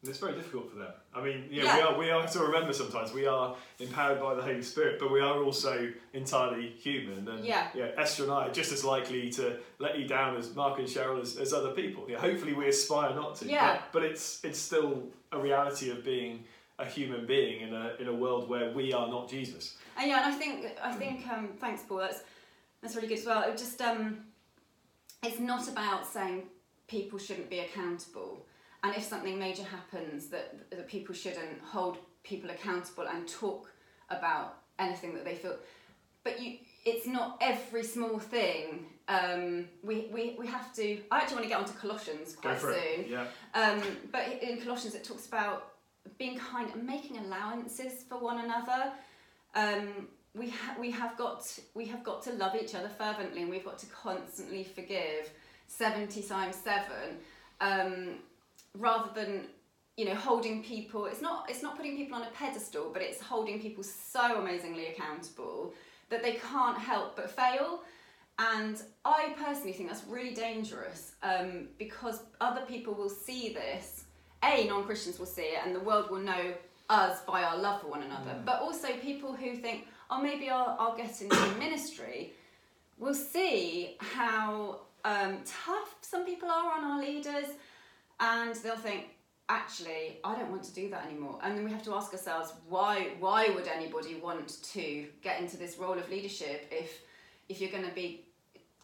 It's 0.04 0.18
very 0.18 0.34
difficult 0.34 0.70
for 0.70 0.78
them. 0.78 0.92
I 1.12 1.22
mean, 1.22 1.48
yeah, 1.50 1.64
Yeah. 1.64 1.76
we 1.76 1.82
are. 1.82 1.98
We 1.98 2.10
are 2.10 2.26
to 2.28 2.40
remember 2.40 2.72
sometimes 2.72 3.12
we 3.12 3.26
are 3.26 3.56
empowered 3.80 4.20
by 4.20 4.34
the 4.34 4.42
Holy 4.42 4.62
Spirit, 4.62 5.00
but 5.00 5.10
we 5.10 5.20
are 5.20 5.42
also 5.42 5.92
entirely 6.12 6.68
human. 6.68 7.26
And 7.28 7.44
Yeah. 7.44 7.70
Esther 7.96 8.22
and 8.24 8.32
I 8.32 8.46
are 8.46 8.52
just 8.52 8.70
as 8.72 8.84
likely 8.84 9.28
to 9.30 9.58
let 9.78 9.98
you 9.98 10.06
down 10.06 10.36
as 10.36 10.54
Mark 10.54 10.78
and 10.78 10.86
Cheryl 10.86 11.20
as, 11.20 11.36
as 11.36 11.52
other 11.52 11.72
people. 11.72 12.06
Yeah, 12.08 12.20
hopefully 12.20 12.52
we 12.52 12.68
aspire 12.68 13.14
not 13.14 13.36
to. 13.36 13.46
Yeah. 13.46 13.74
But, 13.74 13.92
but 13.92 14.02
it's 14.04 14.44
it's 14.44 14.58
still 14.58 15.02
a 15.32 15.38
reality 15.38 15.90
of 15.90 16.04
being 16.04 16.44
a 16.78 16.84
human 16.86 17.26
being 17.26 17.62
in 17.62 17.74
a 17.74 17.94
in 17.98 18.06
a 18.06 18.14
world 18.14 18.48
where 18.48 18.70
we 18.72 18.92
are 18.92 19.08
not 19.08 19.28
Jesus. 19.28 19.76
And 19.96 20.08
yeah, 20.08 20.24
and 20.24 20.32
I 20.32 20.38
think 20.38 20.66
I 20.80 20.92
think 20.92 21.26
um, 21.28 21.48
thanks, 21.58 21.82
Paul. 21.82 21.98
That's 21.98 22.22
that's 22.80 22.94
really 22.94 23.08
good 23.08 23.18
as 23.18 23.26
well. 23.26 23.42
It 23.50 23.58
just 23.58 23.80
um, 23.82 24.18
it's 25.24 25.40
not 25.40 25.66
about 25.68 26.06
saying 26.06 26.44
people 26.88 27.18
shouldn't 27.18 27.50
be 27.50 27.60
accountable, 27.60 28.44
and 28.82 28.94
if 28.96 29.04
something 29.04 29.38
major 29.38 29.62
happens, 29.62 30.28
that 30.28 30.70
that 30.70 30.88
people 30.88 31.14
shouldn't 31.14 31.60
hold 31.62 31.98
people 32.24 32.50
accountable 32.50 33.06
and 33.06 33.28
talk 33.28 33.70
about 34.10 34.58
anything 34.78 35.14
that 35.14 35.24
they 35.24 35.34
feel. 35.34 35.56
But 36.24 36.40
you, 36.40 36.58
it's 36.84 37.06
not 37.06 37.38
every 37.40 37.84
small 37.84 38.18
thing. 38.18 38.86
Um, 39.06 39.66
we, 39.82 40.08
we 40.12 40.36
we 40.38 40.46
have 40.46 40.74
to. 40.74 40.98
I 41.10 41.18
actually 41.18 41.36
want 41.36 41.44
to 41.44 41.48
get 41.48 41.58
onto 41.58 41.72
Colossians 41.74 42.34
quite 42.34 42.60
soon. 42.60 42.74
it. 42.74 43.08
Yeah. 43.08 43.26
Um, 43.54 43.82
but 44.10 44.42
in 44.42 44.60
Colossians, 44.60 44.94
it 44.94 45.04
talks 45.04 45.26
about 45.26 45.74
being 46.18 46.38
kind 46.38 46.70
and 46.74 46.86
making 46.86 47.18
allowances 47.18 48.04
for 48.08 48.18
one 48.18 48.44
another. 48.44 48.92
Um, 49.54 50.08
we 50.34 50.50
ha- 50.50 50.76
we 50.78 50.90
have 50.90 51.16
got 51.16 51.46
we 51.74 51.86
have 51.86 52.04
got 52.04 52.22
to 52.24 52.32
love 52.32 52.54
each 52.54 52.74
other 52.74 52.88
fervently, 52.88 53.42
and 53.42 53.50
we've 53.50 53.64
got 53.64 53.78
to 53.78 53.86
constantly 53.86 54.64
forgive 54.64 55.30
seventy 55.68 56.22
times 56.22 56.56
seven, 56.56 57.18
um, 57.60 58.16
rather 58.74 59.10
than 59.14 59.44
you 59.96 60.06
know 60.06 60.14
holding 60.14 60.64
people. 60.64 61.06
It's 61.06 61.22
not 61.22 61.48
it's 61.48 61.62
not 61.62 61.76
putting 61.76 61.96
people 61.96 62.16
on 62.16 62.22
a 62.22 62.30
pedestal, 62.30 62.90
but 62.92 63.02
it's 63.02 63.20
holding 63.20 63.60
people 63.60 63.84
so 63.84 64.40
amazingly 64.40 64.88
accountable 64.88 65.72
that 66.10 66.22
they 66.22 66.32
can't 66.34 66.78
help 66.78 67.14
but 67.14 67.30
fail. 67.30 67.82
And 68.38 68.80
I 69.04 69.34
personally 69.36 69.72
think 69.72 69.88
that's 69.88 70.04
really 70.06 70.32
dangerous 70.32 71.12
um, 71.22 71.68
because 71.76 72.22
other 72.40 72.62
people 72.66 72.94
will 72.94 73.10
see 73.10 73.52
this. 73.52 74.04
A, 74.44 74.66
non 74.68 74.84
Christians 74.84 75.18
will 75.18 75.26
see 75.26 75.42
it, 75.42 75.60
and 75.66 75.74
the 75.74 75.80
world 75.80 76.10
will 76.10 76.20
know 76.20 76.54
us 76.88 77.20
by 77.22 77.42
our 77.42 77.58
love 77.58 77.80
for 77.80 77.88
one 77.88 78.02
another. 78.02 78.30
Mm. 78.30 78.44
But 78.44 78.62
also, 78.62 78.88
people 79.02 79.34
who 79.34 79.56
think, 79.56 79.88
oh, 80.10 80.22
maybe 80.22 80.48
I'll, 80.48 80.76
I'll 80.78 80.96
get 80.96 81.20
into 81.20 81.36
ministry 81.58 82.32
will 82.98 83.14
see 83.14 83.96
how 83.98 84.80
um, 85.10 85.32
tough 85.64 85.90
some 86.00 86.24
people 86.30 86.48
are 86.50 86.70
on 86.76 86.82
our 86.90 87.00
leaders, 87.08 87.48
and 88.20 88.54
they'll 88.62 88.76
think, 88.76 89.02
actually, 89.48 90.04
I 90.24 90.34
don't 90.36 90.50
want 90.50 90.64
to 90.64 90.74
do 90.74 90.84
that 90.90 91.02
anymore. 91.08 91.38
And 91.42 91.50
then 91.56 91.64
we 91.64 91.70
have 91.76 91.84
to 91.88 91.94
ask 91.94 92.12
ourselves, 92.12 92.48
why? 92.68 92.94
Why 93.18 93.48
would 93.54 93.68
anybody 93.78 94.14
want 94.28 94.48
to 94.74 94.84
get 95.26 95.40
into 95.42 95.56
this 95.56 95.72
role 95.78 95.98
of 96.02 96.06
leadership 96.10 96.60
if 96.82 96.90
if 97.48 97.60
you're 97.60 97.74
going 97.76 97.88
to 97.92 97.94
be 97.94 98.08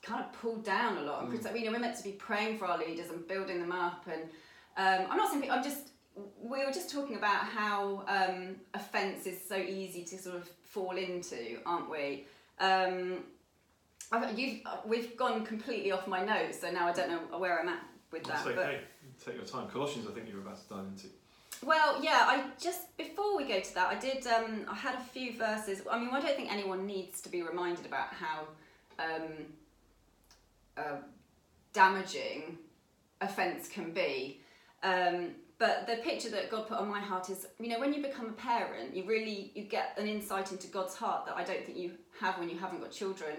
kind 0.09 0.21
of 0.25 0.33
pulled 0.41 0.65
down 0.65 0.93
a 0.99 1.03
lot? 1.03 1.19
And 1.25 1.29
Mm. 1.33 1.59
you 1.59 1.65
know, 1.67 1.73
we're 1.73 1.87
meant 1.87 1.99
to 2.03 2.07
be 2.13 2.17
praying 2.29 2.59
for 2.59 2.67
our 2.71 2.79
leaders 2.87 3.09
and 3.11 3.27
building 3.35 3.59
them 3.65 3.73
up. 3.73 4.03
And 4.15 4.23
um, 4.83 5.01
I'm 5.11 5.19
not 5.23 5.31
saying 5.31 5.51
I'm 5.51 5.65
just. 5.71 5.85
We 6.53 6.59
were 6.65 6.75
just 6.81 6.91
talking 6.97 7.17
about 7.23 7.41
how 7.59 8.05
um, 8.17 8.55
offence 8.73 9.27
is 9.33 9.39
so 9.53 9.57
easy 9.57 10.03
to 10.11 10.17
sort 10.27 10.37
of 10.37 10.45
fall 10.75 10.97
into, 10.97 11.41
aren't 11.67 11.91
we? 11.91 12.07
Um, 12.61 13.25
I've, 14.15 14.39
you've, 14.39 14.61
uh, 14.67 14.77
we've 14.87 15.17
gone 15.17 15.45
completely 15.45 15.93
off 15.93 16.07
my 16.07 16.25
notes, 16.25 16.61
so 16.61 16.71
now 16.71 16.87
I 16.87 16.93
don't 16.93 17.11
know 17.11 17.39
where 17.39 17.61
I'm 17.61 17.69
at 17.69 17.83
with 18.13 18.25
that. 18.25 18.45
That's 18.45 18.57
but- 18.57 18.81
Take 19.25 19.37
your 19.37 19.45
time. 19.45 19.69
Colossians, 19.69 20.07
I 20.09 20.13
think 20.13 20.29
you 20.29 20.35
were 20.35 20.41
about 20.43 20.61
to 20.61 20.75
dive 20.75 20.85
into. 20.87 21.07
well, 21.65 22.03
yeah, 22.03 22.25
I 22.27 22.45
just 22.61 22.97
before 22.97 23.37
we 23.37 23.45
go 23.45 23.61
to 23.61 23.75
that, 23.75 23.89
I 23.89 23.95
did. 23.99 24.27
Um, 24.27 24.67
I 24.69 24.75
had 24.75 24.97
a 24.97 25.01
few 25.01 25.33
verses. 25.39 25.83
I 25.91 25.99
mean, 25.99 26.09
I 26.13 26.21
don't 26.21 26.37
think 26.37 26.53
anyone 26.53 26.85
needs 26.85 27.21
to 27.23 27.29
be 27.29 27.43
reminded 27.43 27.87
about 27.87 28.09
how 28.13 28.49
um, 28.99 29.31
uh, 30.77 30.97
damaging 31.73 32.59
offence 33.21 33.69
can 33.69 33.93
be. 33.93 34.41
Um, 34.83 35.31
but 35.59 35.87
the 35.87 35.97
picture 35.97 36.31
that 36.31 36.51
God 36.51 36.67
put 36.67 36.79
on 36.79 36.89
my 36.89 37.01
heart 37.01 37.31
is, 37.31 37.47
you 37.61 37.69
know, 37.69 37.79
when 37.79 37.95
you 37.95 38.03
become 38.03 38.27
a 38.27 38.33
parent, 38.33 38.95
you 38.95 39.05
really 39.05 39.53
you 39.55 39.63
get 39.63 39.97
an 39.97 40.09
insight 40.09 40.51
into 40.51 40.67
God's 40.67 40.95
heart 40.95 41.27
that 41.27 41.37
I 41.37 41.45
don't 41.45 41.65
think 41.65 41.79
you 41.79 41.93
have 42.21 42.39
when 42.39 42.51
you 42.51 42.59
haven't 42.59 42.81
got 42.81 42.91
children. 42.91 43.37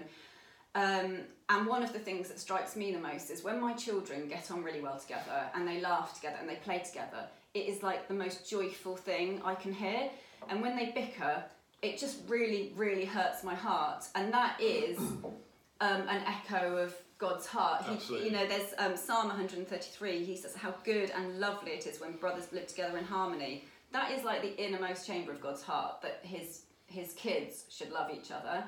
Um, 0.76 1.20
and 1.48 1.66
one 1.66 1.82
of 1.82 1.92
the 1.94 1.98
things 1.98 2.28
that 2.28 2.38
strikes 2.38 2.76
me 2.76 2.92
the 2.92 3.00
most 3.00 3.30
is 3.30 3.42
when 3.42 3.60
my 3.60 3.72
children 3.72 4.28
get 4.28 4.50
on 4.50 4.62
really 4.62 4.82
well 4.82 4.98
together 4.98 5.44
and 5.54 5.66
they 5.66 5.80
laugh 5.80 6.14
together 6.14 6.36
and 6.38 6.48
they 6.48 6.56
play 6.56 6.80
together, 6.80 7.26
it 7.54 7.66
is 7.66 7.82
like 7.82 8.08
the 8.08 8.14
most 8.14 8.48
joyful 8.48 8.94
thing 8.94 9.40
I 9.42 9.54
can 9.54 9.72
hear. 9.72 10.10
And 10.50 10.60
when 10.60 10.76
they 10.76 10.90
bicker, 10.90 11.42
it 11.80 11.98
just 11.98 12.18
really, 12.28 12.74
really 12.76 13.06
hurts 13.06 13.42
my 13.42 13.54
heart. 13.54 14.04
And 14.14 14.30
that 14.34 14.60
is 14.60 14.98
um, 15.80 16.02
an 16.08 16.22
echo 16.26 16.76
of 16.76 16.94
God's 17.16 17.46
heart. 17.46 17.84
He, 17.86 18.24
you 18.24 18.30
know, 18.30 18.46
there's 18.46 18.74
um, 18.76 18.96
Psalm 18.96 19.28
133. 19.28 20.24
He 20.24 20.36
says 20.36 20.54
how 20.54 20.74
good 20.84 21.10
and 21.10 21.40
lovely 21.40 21.72
it 21.72 21.86
is 21.86 22.02
when 22.02 22.12
brothers 22.16 22.52
live 22.52 22.66
together 22.66 22.98
in 22.98 23.04
harmony. 23.04 23.64
That 23.92 24.10
is 24.10 24.24
like 24.24 24.42
the 24.42 24.62
innermost 24.62 25.06
chamber 25.06 25.32
of 25.32 25.40
God's 25.40 25.62
heart. 25.62 26.02
That 26.02 26.20
his 26.22 26.62
his 26.86 27.14
kids 27.14 27.64
should 27.70 27.90
love 27.90 28.10
each 28.14 28.30
other. 28.30 28.64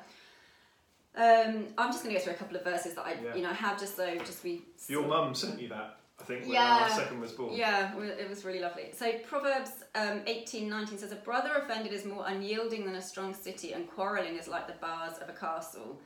Um, 1.18 1.66
I'm 1.76 1.90
just 1.90 2.04
going 2.04 2.14
to 2.14 2.18
go 2.20 2.25
through 2.25 2.34
a 2.34 2.37
couple 2.37 2.56
of 2.56 2.62
verses 2.62 2.94
that 2.94 3.04
I, 3.04 3.14
Yeah. 3.14 3.34
you 3.34 3.42
know, 3.42 3.52
have 3.52 3.78
just 3.78 3.96
so 3.96 4.16
just 4.18 4.44
we. 4.44 4.62
Your 4.87 5.04
mum 5.06 5.34
sent 5.34 5.60
you 5.60 5.68
that, 5.68 5.98
I 6.20 6.22
think, 6.22 6.42
when 6.42 6.52
Yeah. 6.52 6.78
our 6.84 6.90
second 6.90 7.18
was 7.20 7.32
born. 7.32 7.54
Yeah, 7.56 7.92
it 7.98 8.28
was 8.28 8.44
really 8.44 8.60
lovely. 8.60 8.92
So 8.94 9.12
Proverbs 9.26 9.72
um, 9.96 10.22
18, 10.28 10.68
19 10.68 10.96
says, 10.98 11.10
A 11.10 11.16
brother 11.16 11.50
offended 11.56 11.92
is 11.92 12.04
more 12.04 12.25
unyielding 12.28 12.87
than 12.87 12.94
a 12.94 13.02
strong 13.02 13.34
city, 13.34 13.72
and 13.72 13.90
quarrelling 13.90 14.37
is 14.37 14.46
like 14.46 14.68
the 14.68 14.75
bars 14.75 15.18
of 15.18 15.28
a 15.28 15.32
castle. 15.32 16.00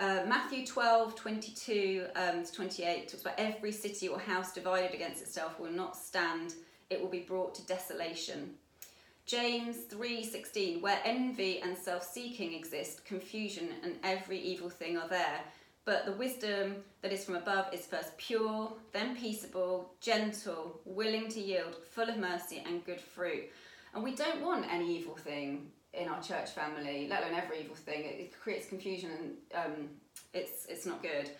Uh, 0.00 0.24
Matthew 0.26 0.66
12, 0.66 1.14
22 1.14 2.06
um, 2.16 2.42
to 2.42 2.52
28 2.52 3.08
talks 3.08 3.20
about 3.22 3.34
every 3.38 3.70
city 3.70 4.08
or 4.08 4.18
house 4.18 4.52
divided 4.52 4.92
against 4.92 5.22
itself 5.22 5.60
will 5.60 5.70
not 5.70 5.96
stand, 5.96 6.54
it 6.90 7.00
will 7.00 7.10
be 7.10 7.20
brought 7.20 7.54
to 7.54 7.66
desolation. 7.66 8.54
James 9.26 9.76
3:16 9.88 10.80
where 10.80 11.00
envy 11.04 11.60
and 11.60 11.76
self-seeking 11.76 12.54
exist 12.54 13.04
confusion 13.04 13.68
and 13.82 13.98
every 14.02 14.38
evil 14.38 14.68
thing 14.68 14.96
are 14.96 15.08
there. 15.08 15.40
But 15.84 16.06
the 16.06 16.12
wisdom 16.12 16.84
that 17.00 17.12
is 17.12 17.24
from 17.24 17.36
above 17.36 17.72
is 17.72 17.86
first 17.86 18.16
pure 18.16 18.72
then 18.92 19.16
peaceable 19.16 19.94
gentle 20.00 20.80
willing 20.84 21.28
to 21.28 21.40
yield 21.40 21.76
full 21.90 22.08
of 22.08 22.16
mercy 22.18 22.62
and 22.64 22.84
good 22.84 23.00
fruit. 23.00 23.50
And 23.94 24.02
we 24.02 24.14
don't 24.14 24.42
want 24.42 24.72
any 24.72 24.96
evil 24.96 25.16
thing 25.16 25.70
in 25.92 26.08
our 26.08 26.22
church 26.22 26.50
family 26.50 27.06
let 27.08 27.22
alone 27.22 27.34
every 27.34 27.60
evil 27.60 27.76
thing. 27.76 28.04
It, 28.04 28.32
creates 28.40 28.68
confusion 28.68 29.10
and 29.10 29.64
um, 29.64 29.88
it's 30.32 30.66
it's 30.66 30.86
not 30.86 31.02
good. 31.02 31.30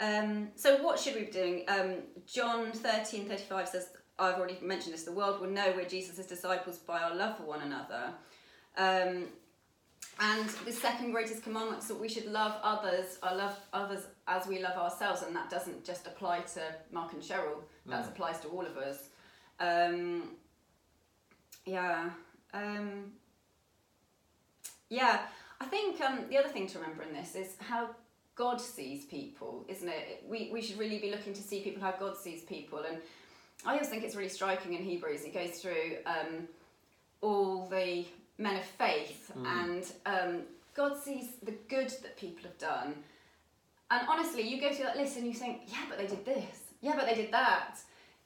Um, 0.00 0.48
so 0.56 0.82
what 0.82 0.98
should 0.98 1.14
we 1.14 1.24
be 1.24 1.30
doing? 1.30 1.64
Um, 1.68 1.96
John 2.26 2.72
13 2.72 3.28
35 3.28 3.68
says 3.68 3.90
I've 4.20 4.36
already 4.36 4.58
mentioned 4.62 4.94
this 4.94 5.04
the 5.04 5.12
world 5.12 5.40
will 5.40 5.48
know 5.48 5.72
we're 5.76 5.88
Jesus' 5.88 6.26
disciples 6.26 6.78
by 6.78 7.00
our 7.00 7.14
love 7.14 7.36
for 7.38 7.44
one 7.44 7.62
another. 7.62 8.12
Um, 8.76 9.24
and 10.20 10.48
the 10.66 10.72
second 10.72 11.12
greatest 11.12 11.42
commandment 11.42 11.82
is 11.82 11.88
that 11.88 11.98
we 11.98 12.08
should 12.08 12.26
love 12.26 12.54
others 12.62 13.18
or 13.22 13.34
love 13.34 13.58
others 13.72 14.02
as 14.28 14.46
we 14.46 14.60
love 14.62 14.76
ourselves 14.76 15.22
and 15.22 15.34
that 15.34 15.48
doesn't 15.48 15.84
just 15.84 16.06
apply 16.06 16.40
to 16.40 16.60
Mark 16.92 17.12
and 17.14 17.22
Cheryl. 17.22 17.62
That 17.86 18.04
Mm. 18.04 18.08
applies 18.08 18.38
to 18.40 18.48
all 18.48 18.66
of 18.66 18.76
us. 18.76 19.08
Um, 19.58 20.36
yeah 21.66 22.10
um, 22.54 23.12
yeah 24.88 25.20
I 25.60 25.66
think 25.66 26.00
um, 26.00 26.24
the 26.30 26.38
other 26.38 26.48
thing 26.48 26.66
to 26.68 26.78
remember 26.78 27.02
in 27.02 27.12
this 27.12 27.34
is 27.34 27.56
how 27.58 27.90
God 28.34 28.60
sees 28.60 29.04
people 29.04 29.64
isn't 29.68 29.88
it? 29.88 30.24
We, 30.26 30.50
we 30.52 30.62
should 30.62 30.78
really 30.78 30.98
be 30.98 31.10
looking 31.10 31.34
to 31.34 31.42
see 31.42 31.60
people 31.62 31.82
how 31.82 31.92
God 31.92 32.16
sees 32.16 32.42
people 32.42 32.80
and 32.88 32.98
I 33.66 33.72
always 33.72 33.88
think 33.88 34.04
it's 34.04 34.14
really 34.16 34.28
striking 34.30 34.74
in 34.74 34.82
Hebrews. 34.82 35.22
It 35.24 35.34
goes 35.34 35.58
through 35.60 35.96
um, 36.06 36.48
all 37.20 37.68
the 37.68 38.04
men 38.38 38.56
of 38.56 38.64
faith, 38.64 39.30
Mm. 39.36 39.46
and 39.46 39.92
um, 40.06 40.42
God 40.74 40.96
sees 40.96 41.26
the 41.42 41.52
good 41.68 41.90
that 42.02 42.16
people 42.16 42.42
have 42.44 42.58
done. 42.58 42.94
And 43.90 44.06
honestly, 44.08 44.42
you 44.42 44.60
go 44.60 44.72
through 44.72 44.86
that 44.86 44.96
list 44.96 45.16
and 45.16 45.26
you 45.26 45.34
think, 45.34 45.62
yeah, 45.66 45.84
but 45.88 45.98
they 45.98 46.06
did 46.06 46.24
this. 46.24 46.60
Yeah, 46.80 46.94
but 46.96 47.06
they 47.06 47.14
did 47.14 47.32
that. 47.32 47.76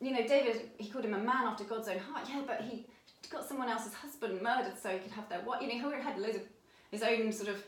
You 0.00 0.12
know, 0.12 0.26
David, 0.26 0.70
he 0.78 0.88
called 0.88 1.04
him 1.04 1.14
a 1.14 1.18
man 1.18 1.46
after 1.46 1.64
God's 1.64 1.88
own 1.88 1.98
heart. 1.98 2.28
Yeah, 2.28 2.42
but 2.46 2.60
he 2.60 2.86
got 3.30 3.48
someone 3.48 3.68
else's 3.68 3.94
husband 3.94 4.40
murdered 4.42 4.74
so 4.80 4.90
he 4.90 4.98
could 4.98 5.12
have 5.12 5.28
their 5.28 5.40
wife. 5.40 5.62
You 5.62 5.68
know, 5.68 5.90
he 5.90 6.02
had 6.02 6.18
loads 6.18 6.36
of 6.36 6.42
his 6.90 7.02
own 7.02 7.32
sort 7.32 7.48
of 7.48 7.64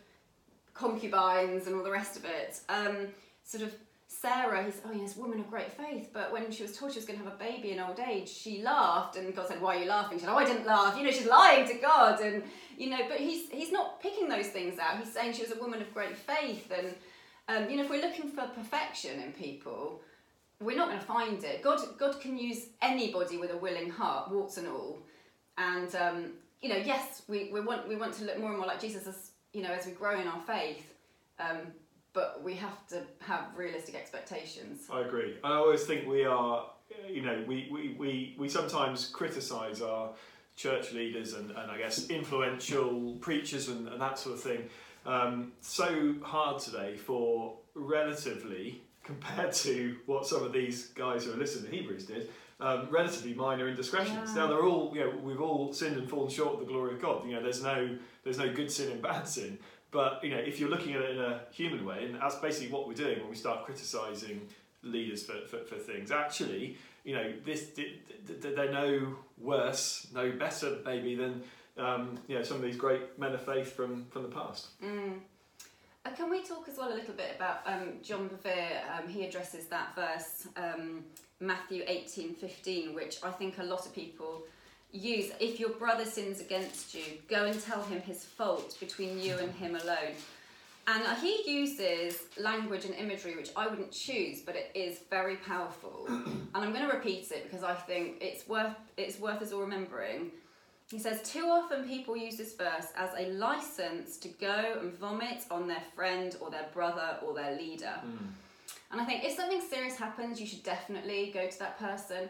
concubines 0.74 1.66
and 1.66 1.74
all 1.74 1.82
the 1.82 1.90
rest 1.90 2.16
of 2.16 2.24
it. 2.24 2.60
Um, 2.68 3.08
sort 3.44 3.64
of 3.64 3.74
Sarah, 4.20 4.64
he's 4.64 4.80
oh 4.84 4.92
yes, 4.92 5.16
woman 5.16 5.40
of 5.40 5.50
great 5.50 5.72
faith. 5.72 6.10
But 6.12 6.32
when 6.32 6.50
she 6.50 6.62
was 6.62 6.76
told 6.76 6.92
she 6.92 6.98
was 6.98 7.04
going 7.04 7.18
to 7.18 7.24
have 7.24 7.34
a 7.34 7.36
baby 7.36 7.72
in 7.72 7.80
old 7.80 8.00
age, 8.00 8.28
she 8.28 8.62
laughed, 8.62 9.16
and 9.16 9.34
God 9.34 9.48
said, 9.48 9.60
"Why 9.60 9.76
are 9.76 9.80
you 9.80 9.88
laughing?" 9.88 10.18
She 10.18 10.24
said, 10.24 10.32
"Oh, 10.32 10.38
I 10.38 10.44
didn't 10.44 10.66
laugh." 10.66 10.96
You 10.96 11.04
know, 11.04 11.10
she's 11.10 11.26
lying 11.26 11.66
to 11.68 11.74
God, 11.74 12.20
and 12.20 12.42
you 12.78 12.90
know, 12.90 13.00
but 13.08 13.18
he's 13.18 13.50
he's 13.50 13.72
not 13.72 14.00
picking 14.00 14.28
those 14.28 14.48
things 14.48 14.78
out. 14.78 14.98
He's 14.98 15.12
saying 15.12 15.34
she 15.34 15.42
was 15.42 15.52
a 15.52 15.60
woman 15.60 15.82
of 15.82 15.92
great 15.92 16.16
faith, 16.16 16.72
and 16.76 16.94
um, 17.48 17.70
you 17.70 17.76
know, 17.76 17.84
if 17.84 17.90
we're 17.90 18.00
looking 18.00 18.30
for 18.30 18.46
perfection 18.48 19.20
in 19.20 19.32
people, 19.32 20.00
we're 20.60 20.76
not 20.76 20.88
going 20.88 21.00
to 21.00 21.06
find 21.06 21.44
it. 21.44 21.62
God 21.62 21.80
God 21.98 22.20
can 22.20 22.38
use 22.38 22.66
anybody 22.80 23.36
with 23.36 23.52
a 23.52 23.56
willing 23.56 23.90
heart, 23.90 24.30
warts 24.30 24.56
and 24.56 24.66
all, 24.66 24.98
and 25.58 25.94
um, 25.94 26.32
you 26.62 26.70
know, 26.70 26.76
yes, 26.76 27.22
we, 27.28 27.50
we 27.52 27.60
want 27.60 27.86
we 27.86 27.96
want 27.96 28.14
to 28.14 28.24
look 28.24 28.38
more 28.38 28.48
and 28.48 28.58
more 28.58 28.66
like 28.66 28.80
Jesus 28.80 29.06
as 29.06 29.30
you 29.52 29.62
know 29.62 29.72
as 29.72 29.86
we 29.86 29.92
grow 29.92 30.18
in 30.18 30.26
our 30.26 30.40
faith. 30.40 30.94
Um, 31.38 31.58
but 32.16 32.42
we 32.42 32.54
have 32.54 32.78
to 32.88 33.02
have 33.20 33.42
realistic 33.54 33.94
expectations. 33.94 34.88
I 34.90 35.02
agree. 35.02 35.36
I 35.44 35.52
always 35.52 35.84
think 35.84 36.08
we 36.08 36.24
are, 36.24 36.64
you 37.08 37.20
know, 37.20 37.44
we, 37.46 37.68
we, 37.70 37.94
we, 37.98 38.34
we 38.38 38.48
sometimes 38.48 39.04
criticise 39.04 39.82
our 39.82 40.08
church 40.56 40.92
leaders 40.94 41.34
and, 41.34 41.50
and 41.50 41.70
I 41.70 41.76
guess 41.76 42.08
influential 42.08 43.18
preachers 43.20 43.68
and, 43.68 43.86
and 43.86 44.00
that 44.00 44.18
sort 44.18 44.36
of 44.36 44.40
thing 44.40 44.62
um, 45.04 45.52
so 45.60 46.14
hard 46.22 46.58
today 46.58 46.96
for 46.96 47.58
relatively, 47.74 48.80
compared 49.04 49.52
to 49.52 49.96
what 50.06 50.26
some 50.26 50.42
of 50.42 50.52
these 50.54 50.86
guys 50.86 51.26
who 51.26 51.34
are 51.34 51.36
listening 51.36 51.70
to 51.70 51.76
Hebrews 51.76 52.06
did, 52.06 52.30
um, 52.60 52.88
relatively 52.90 53.34
minor 53.34 53.68
indiscretions. 53.68 54.30
Yeah. 54.30 54.40
Now 54.40 54.46
they're 54.46 54.64
all, 54.64 54.90
you 54.94 55.00
know, 55.00 55.12
we've 55.22 55.42
all 55.42 55.72
sinned 55.74 55.98
and 55.98 56.08
fallen 56.08 56.30
short 56.30 56.54
of 56.54 56.60
the 56.60 56.66
glory 56.66 56.94
of 56.94 57.02
God. 57.02 57.26
You 57.26 57.34
know, 57.34 57.42
there's 57.42 57.62
no, 57.62 57.98
there's 58.24 58.38
no 58.38 58.50
good 58.52 58.70
sin 58.70 58.90
and 58.90 59.02
bad 59.02 59.28
sin. 59.28 59.58
But 59.96 60.22
you 60.22 60.28
know, 60.28 60.36
if 60.36 60.60
you're 60.60 60.68
looking 60.68 60.92
at 60.92 61.00
it 61.00 61.16
in 61.16 61.22
a 61.22 61.40
human 61.50 61.82
way, 61.86 62.04
and 62.04 62.16
that's 62.16 62.34
basically 62.34 62.70
what 62.70 62.86
we're 62.86 62.92
doing 62.92 63.18
when 63.20 63.30
we 63.30 63.34
start 63.34 63.64
criticising 63.64 64.46
leaders 64.82 65.24
for, 65.24 65.38
for, 65.46 65.60
for 65.64 65.76
things. 65.76 66.10
Actually, 66.10 66.76
you 67.02 67.14
know, 67.14 67.32
this 67.46 67.70
th- 67.70 67.94
th- 68.26 68.42
th- 68.42 68.54
they're 68.54 68.70
no 68.70 69.16
worse, 69.38 70.06
no 70.12 70.32
better, 70.32 70.76
maybe 70.84 71.14
than 71.14 71.42
um, 71.78 72.18
you 72.28 72.36
know 72.36 72.42
some 72.42 72.58
of 72.58 72.62
these 72.62 72.76
great 72.76 73.18
men 73.18 73.32
of 73.32 73.40
faith 73.40 73.72
from 73.72 74.04
from 74.10 74.24
the 74.24 74.28
past. 74.28 74.66
Mm. 74.84 75.14
Uh, 76.04 76.10
can 76.10 76.28
we 76.28 76.42
talk 76.42 76.68
as 76.68 76.76
well 76.76 76.92
a 76.92 76.96
little 77.00 77.14
bit 77.14 77.32
about 77.34 77.60
um, 77.64 77.94
John 78.02 78.28
Bevere? 78.28 78.82
Um, 78.98 79.08
he 79.08 79.24
addresses 79.24 79.64
that 79.68 79.94
verse, 79.94 80.46
um, 80.58 81.06
Matthew 81.40 81.84
eighteen 81.86 82.34
fifteen, 82.34 82.94
which 82.94 83.16
I 83.22 83.30
think 83.30 83.56
a 83.60 83.64
lot 83.64 83.86
of 83.86 83.94
people 83.94 84.44
use. 84.92 85.30
If 85.40 85.60
your 85.60 85.70
brother 85.70 86.04
sins 86.04 86.40
against 86.40 86.94
you, 86.94 87.04
go 87.28 87.44
and 87.44 87.60
tell 87.60 87.82
him 87.84 88.00
his 88.02 88.24
fault 88.24 88.76
between 88.80 89.20
you 89.20 89.36
and 89.38 89.52
him 89.52 89.76
alone. 89.76 90.14
And 90.88 91.02
he 91.18 91.42
uses 91.50 92.22
language 92.38 92.84
and 92.84 92.94
imagery 92.94 93.34
which 93.34 93.50
I 93.56 93.66
wouldn't 93.66 93.90
choose, 93.90 94.40
but 94.40 94.54
it 94.54 94.70
is 94.74 95.00
very 95.10 95.36
powerful. 95.36 96.06
and 96.08 96.48
I'm 96.54 96.72
going 96.72 96.88
to 96.88 96.94
repeat 96.94 97.32
it 97.32 97.44
because 97.44 97.64
I 97.64 97.74
think 97.74 98.18
it's 98.20 98.48
worth 98.48 98.76
it's 98.96 99.18
worth 99.18 99.42
us 99.42 99.52
all 99.52 99.60
remembering. 99.60 100.30
He 100.88 101.00
says, 101.00 101.20
Too 101.28 101.46
often 101.46 101.88
people 101.88 102.16
use 102.16 102.36
this 102.36 102.54
verse 102.54 102.86
as 102.96 103.10
a 103.18 103.30
license 103.32 104.16
to 104.18 104.28
go 104.28 104.78
and 104.80 104.92
vomit 104.92 105.44
on 105.50 105.66
their 105.66 105.82
friend 105.96 106.36
or 106.40 106.50
their 106.50 106.68
brother 106.72 107.18
or 107.26 107.34
their 107.34 107.56
leader. 107.56 107.94
Mm. 108.06 108.28
And 108.92 109.00
I 109.00 109.04
think 109.04 109.24
if 109.24 109.34
something 109.34 109.60
serious 109.60 109.96
happens, 109.96 110.40
you 110.40 110.46
should 110.46 110.62
definitely 110.62 111.32
go 111.34 111.48
to 111.48 111.58
that 111.58 111.78
person. 111.80 112.28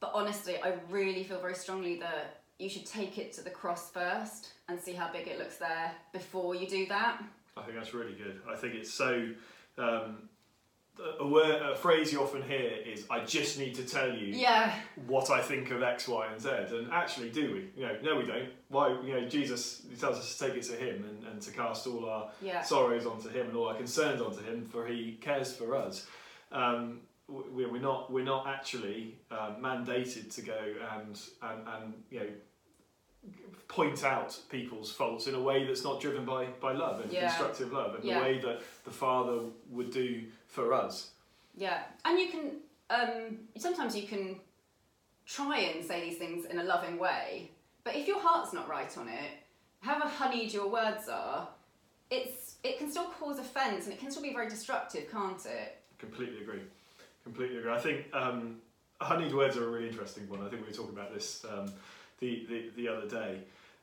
But 0.00 0.12
honestly, 0.14 0.56
I 0.62 0.74
really 0.90 1.24
feel 1.24 1.40
very 1.40 1.54
strongly 1.54 1.98
that 2.00 2.40
you 2.58 2.68
should 2.68 2.86
take 2.86 3.18
it 3.18 3.32
to 3.34 3.42
the 3.42 3.50
cross 3.50 3.90
first 3.90 4.52
and 4.68 4.80
see 4.80 4.92
how 4.92 5.10
big 5.12 5.28
it 5.28 5.38
looks 5.38 5.56
there 5.56 5.92
before 6.12 6.54
you 6.54 6.66
do 6.66 6.86
that. 6.86 7.22
I 7.56 7.62
think 7.62 7.76
that's 7.76 7.94
really 7.94 8.14
good. 8.14 8.40
I 8.50 8.56
think 8.56 8.74
it's 8.74 8.92
so. 8.92 9.28
Um, 9.78 10.28
a, 11.20 11.26
word, 11.26 11.60
a 11.60 11.76
phrase 11.76 12.10
you 12.10 12.22
often 12.22 12.42
hear 12.42 12.70
is, 12.86 13.04
"I 13.10 13.20
just 13.20 13.58
need 13.58 13.74
to 13.74 13.84
tell 13.84 14.10
you 14.10 14.34
Yeah, 14.34 14.74
what 15.06 15.28
I 15.30 15.42
think 15.42 15.70
of 15.70 15.82
X, 15.82 16.08
Y, 16.08 16.26
and 16.26 16.40
Z." 16.40 16.48
And 16.70 16.90
actually, 16.90 17.30
do 17.30 17.52
we? 17.52 17.80
You 17.80 17.88
know, 17.88 17.98
no, 18.02 18.16
we 18.16 18.24
don't. 18.24 18.48
Why? 18.68 18.98
You 19.04 19.20
know, 19.20 19.28
Jesus 19.28 19.82
he 19.90 19.96
tells 19.96 20.16
us 20.18 20.36
to 20.36 20.46
take 20.46 20.56
it 20.56 20.62
to 20.64 20.72
Him 20.72 21.04
and, 21.04 21.32
and 21.32 21.42
to 21.42 21.50
cast 21.50 21.86
all 21.86 22.08
our 22.08 22.30
yeah, 22.40 22.62
sorrows 22.62 23.04
onto 23.04 23.28
Him 23.28 23.48
and 23.48 23.56
all 23.56 23.68
our 23.68 23.74
concerns 23.74 24.22
onto 24.22 24.42
Him, 24.42 24.66
for 24.70 24.86
He 24.86 25.18
cares 25.20 25.54
for 25.54 25.76
us. 25.76 26.06
Um, 26.50 27.00
we- 27.28 27.66
we're 27.66 27.80
not 27.80 28.10
we're 28.12 28.24
not 28.24 28.46
actually 28.46 29.16
um, 29.30 29.56
mandated 29.60 30.32
to 30.34 30.42
go 30.42 30.74
and, 30.92 31.20
and 31.42 31.68
and 31.68 31.94
you 32.10 32.20
know 32.20 32.26
point 33.68 34.04
out 34.04 34.38
people's 34.50 34.92
faults 34.92 35.26
in 35.26 35.34
a 35.34 35.40
way 35.40 35.64
that's 35.66 35.82
not 35.82 36.00
driven 36.00 36.24
by 36.24 36.46
by 36.60 36.72
love 36.72 37.00
and 37.00 37.12
Yeah. 37.12 37.26
constructive 37.28 37.72
love 37.72 37.96
and 37.96 38.04
Yeah. 38.04 38.18
the 38.18 38.24
way 38.24 38.38
that 38.38 38.62
the 38.84 38.90
Father 38.90 39.40
would 39.70 39.90
do 39.90 40.26
for 40.48 40.72
us. 40.72 41.10
yeah. 41.58 41.84
And 42.04 42.18
you 42.20 42.28
can, 42.28 42.60
um, 42.90 43.48
sometimes 43.58 43.96
you 43.96 44.06
can 44.06 44.38
try 45.24 45.58
and 45.60 45.84
say 45.84 46.02
these 46.08 46.18
things 46.18 46.44
in 46.44 46.58
a 46.58 46.62
loving 46.64 46.98
way, 46.98 47.50
but 47.82 47.96
if 47.96 48.06
your 48.06 48.20
heart's 48.20 48.52
not 48.52 48.68
right 48.68 48.96
on 48.98 49.08
it, 49.08 49.30
however 49.80 50.06
honeyed 50.06 50.52
your 50.52 50.68
words 50.68 51.08
are, 51.08 51.48
it's 52.10 52.56
it 52.62 52.78
can 52.78 52.90
still 52.90 53.06
cause 53.06 53.38
offence 53.38 53.84
and 53.86 53.92
it 53.94 53.98
can 53.98 54.10
still 54.10 54.22
be 54.22 54.32
very 54.32 54.48
destructive, 54.48 55.10
can't 55.10 55.44
it? 55.46 55.82
Completely 55.98 56.42
agree. 56.42 56.62
Completely 57.26 57.58
agree. 57.58 57.72
I 57.72 57.80
think 57.80 58.06
um, 58.12 58.58
honeyed 59.00 59.34
words 59.34 59.56
are 59.56 59.64
a 59.64 59.68
really 59.68 59.88
interesting 59.88 60.28
one. 60.28 60.42
I 60.46 60.48
think 60.48 60.62
we 60.62 60.68
were 60.68 60.74
talking 60.76 60.94
about 60.94 61.12
this 61.12 61.44
um, 61.52 61.72
the, 62.20 62.46
the 62.48 62.70
the 62.76 62.88
other 62.88 63.08
day. 63.08 63.40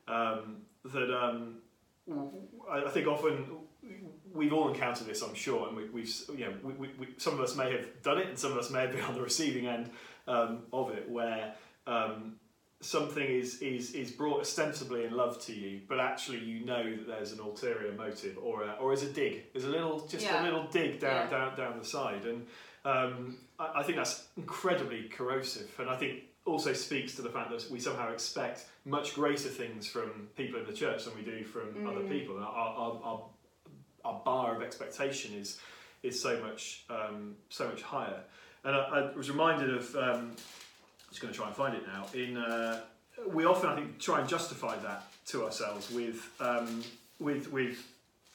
Um, 0.08 0.62
that 0.86 1.14
um, 1.14 1.56
I 2.70 2.84
I 2.84 2.88
think 2.88 3.06
often 3.06 3.44
we've 4.32 4.54
all 4.54 4.68
encountered 4.70 5.06
this, 5.06 5.20
I'm 5.20 5.34
sure, 5.34 5.68
and 5.68 5.76
we, 5.76 5.84
we've 5.90 6.14
you 6.38 6.46
know 6.46 6.54
we, 6.62 6.72
we, 6.72 6.88
we, 6.98 7.08
some 7.18 7.34
of 7.34 7.40
us 7.40 7.54
may 7.54 7.70
have 7.70 8.02
done 8.02 8.16
it, 8.16 8.28
and 8.28 8.38
some 8.38 8.52
of 8.52 8.56
us 8.56 8.70
may 8.70 8.80
have 8.80 8.92
been 8.92 9.02
on 9.04 9.14
the 9.14 9.20
receiving 9.20 9.66
end 9.66 9.90
um, 10.26 10.62
of 10.72 10.90
it, 10.92 11.06
where 11.10 11.52
um, 11.86 12.36
something 12.80 13.26
is, 13.26 13.60
is 13.60 13.92
is 13.92 14.10
brought 14.10 14.40
ostensibly 14.40 15.04
in 15.04 15.14
love 15.14 15.38
to 15.44 15.52
you, 15.52 15.82
but 15.86 16.00
actually 16.00 16.38
you 16.38 16.64
know 16.64 16.96
that 16.96 17.06
there's 17.06 17.32
an 17.32 17.40
ulterior 17.40 17.92
motive, 17.92 18.38
or 18.42 18.62
a, 18.64 18.72
or 18.80 18.94
is 18.94 19.02
a 19.02 19.10
dig. 19.12 19.52
There's 19.52 19.66
a 19.66 19.68
little 19.70 20.00
just 20.06 20.24
Yeah. 20.24 20.42
a 20.42 20.44
little 20.44 20.64
dig 20.68 20.98
down 20.98 21.28
Yeah. 21.30 21.30
down 21.30 21.56
down 21.58 21.78
the 21.78 21.84
side, 21.84 22.24
and 22.24 22.46
um, 22.84 23.36
I, 23.58 23.80
I 23.80 23.82
think 23.82 23.96
that's 23.96 24.26
incredibly 24.36 25.04
corrosive, 25.08 25.70
and 25.78 25.88
I 25.88 25.96
think 25.96 26.24
also 26.46 26.72
speaks 26.74 27.14
to 27.16 27.22
the 27.22 27.30
fact 27.30 27.50
that 27.50 27.70
we 27.70 27.80
somehow 27.80 28.12
expect 28.12 28.66
much 28.84 29.14
greater 29.14 29.48
things 29.48 29.86
from 29.86 30.28
people 30.36 30.60
in 30.60 30.66
the 30.66 30.72
church 30.74 31.04
than 31.04 31.14
we 31.16 31.22
do 31.22 31.42
from 31.44 31.86
other 31.86 32.00
Mm. 32.00 32.10
people. 32.10 32.36
Our, 32.38 32.44
our, 32.44 33.00
our, 33.02 33.22
our 34.04 34.20
bar 34.24 34.54
of 34.56 34.62
expectation 34.62 35.34
is 35.34 35.58
is 36.02 36.20
so 36.20 36.38
much 36.42 36.84
um, 36.90 37.36
so 37.48 37.66
much 37.66 37.80
higher. 37.80 38.20
And 38.64 38.76
I, 38.76 38.80
I 38.80 39.16
was 39.16 39.30
reminded 39.30 39.70
of. 39.74 39.96
Um, 39.96 40.02
I'm 40.32 41.10
just 41.10 41.22
going 41.22 41.32
to 41.32 41.38
try 41.38 41.46
and 41.46 41.56
find 41.56 41.74
it 41.76 41.86
now. 41.86 42.06
In 42.12 42.36
uh, 42.36 42.82
we 43.28 43.44
often 43.46 43.70
I 43.70 43.76
think 43.76 43.98
try 43.98 44.20
and 44.20 44.28
justify 44.28 44.76
that 44.78 45.04
to 45.28 45.44
ourselves 45.44 45.90
with 45.90 46.28
um, 46.40 46.82
with 47.20 47.50
with 47.50 47.78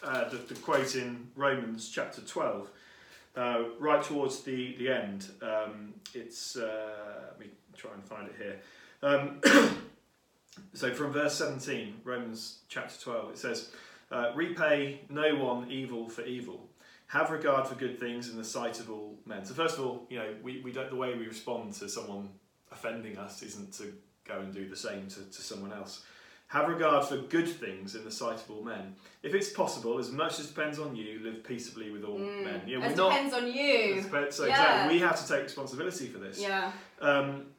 uh, 0.02 0.30
the, 0.30 0.38
the 0.38 0.56
quote 0.56 0.96
in 0.96 1.28
Romans 1.36 1.90
chapter 1.90 2.22
twelve. 2.22 2.70
Uh, 3.36 3.66
right 3.80 4.04
towards 4.04 4.42
the 4.42 4.76
the 4.78 4.90
end, 4.90 5.28
um, 5.42 5.94
it's 6.14 6.56
uh, 6.56 7.30
let 7.32 7.40
me 7.40 7.48
try 7.76 7.92
and 7.94 8.04
find 8.04 8.28
it 8.28 8.36
here. 8.38 8.60
Um, 9.02 9.42
so 10.74 10.94
from 10.94 11.14
verse 11.14 11.36
seventeen, 11.36 11.96
Romans 12.04 12.60
chapter 12.68 13.00
twelve, 13.00 13.32
it 13.32 13.38
says, 13.38 13.72
uh, 14.12 14.32
"Repay 14.36 15.02
no 15.10 15.36
one 15.36 15.70
evil 15.70 16.10
for 16.10 16.24
evil. 16.24 16.68
Have 17.08 17.32
regard 17.32 17.68
for 17.68 17.76
good 17.76 18.00
things 18.00 18.30
in 18.30 18.38
the 18.38 18.44
sight 18.44 18.80
of 18.80 18.90
all 18.90 19.16
men." 19.26 19.46
So 19.46 19.54
first 19.54 19.78
of 19.78 19.86
all, 19.86 20.06
you 20.10 20.18
know, 20.18 20.36
we, 20.44 20.62
we 20.62 20.72
don't 20.72 20.90
the 20.90 20.96
way 20.96 21.16
we 21.16 21.28
respond 21.28 21.74
to 21.74 21.88
someone 21.88 22.30
offending 22.72 23.18
us 23.18 23.42
isn't 23.42 23.74
to 23.74 23.94
go 24.26 24.40
and 24.40 24.54
do 24.54 24.68
the 24.68 24.76
same 24.76 25.08
to, 25.08 25.22
to 25.22 25.42
someone 25.42 25.74
else. 25.74 26.04
Have 26.50 26.68
regard 26.68 27.06
for 27.06 27.18
good 27.18 27.48
things 27.48 27.94
in 27.96 28.04
the 28.04 28.10
sight 28.12 28.38
of 28.38 28.50
all 28.50 28.64
men. 28.64 28.96
If 29.22 29.36
it's 29.36 29.52
possible, 29.52 30.00
as 30.00 30.12
much 30.12 30.40
as 30.40 30.48
depends 30.48 30.80
on 30.80 30.96
you, 30.96 31.20
live 31.20 31.44
peaceably 31.44 31.92
with 31.92 32.04
all 32.04 32.18
Mm. 32.18 32.44
men. 32.44 32.62
It 32.68 32.80
we're 32.80 32.90
not. 32.96 33.10
depends 33.12 33.34
on 33.36 33.46
you. 33.54 34.02
So 34.02 34.46
Yeah. 34.46 34.50
exactly, 34.50 34.96
we 34.96 35.00
have 35.02 35.20
to 35.22 35.28
take 35.28 35.44
responsibility 35.44 36.08
for 36.08 36.18
this. 36.18 36.40
Yeah, 36.40 36.72
Um, 37.00 37.54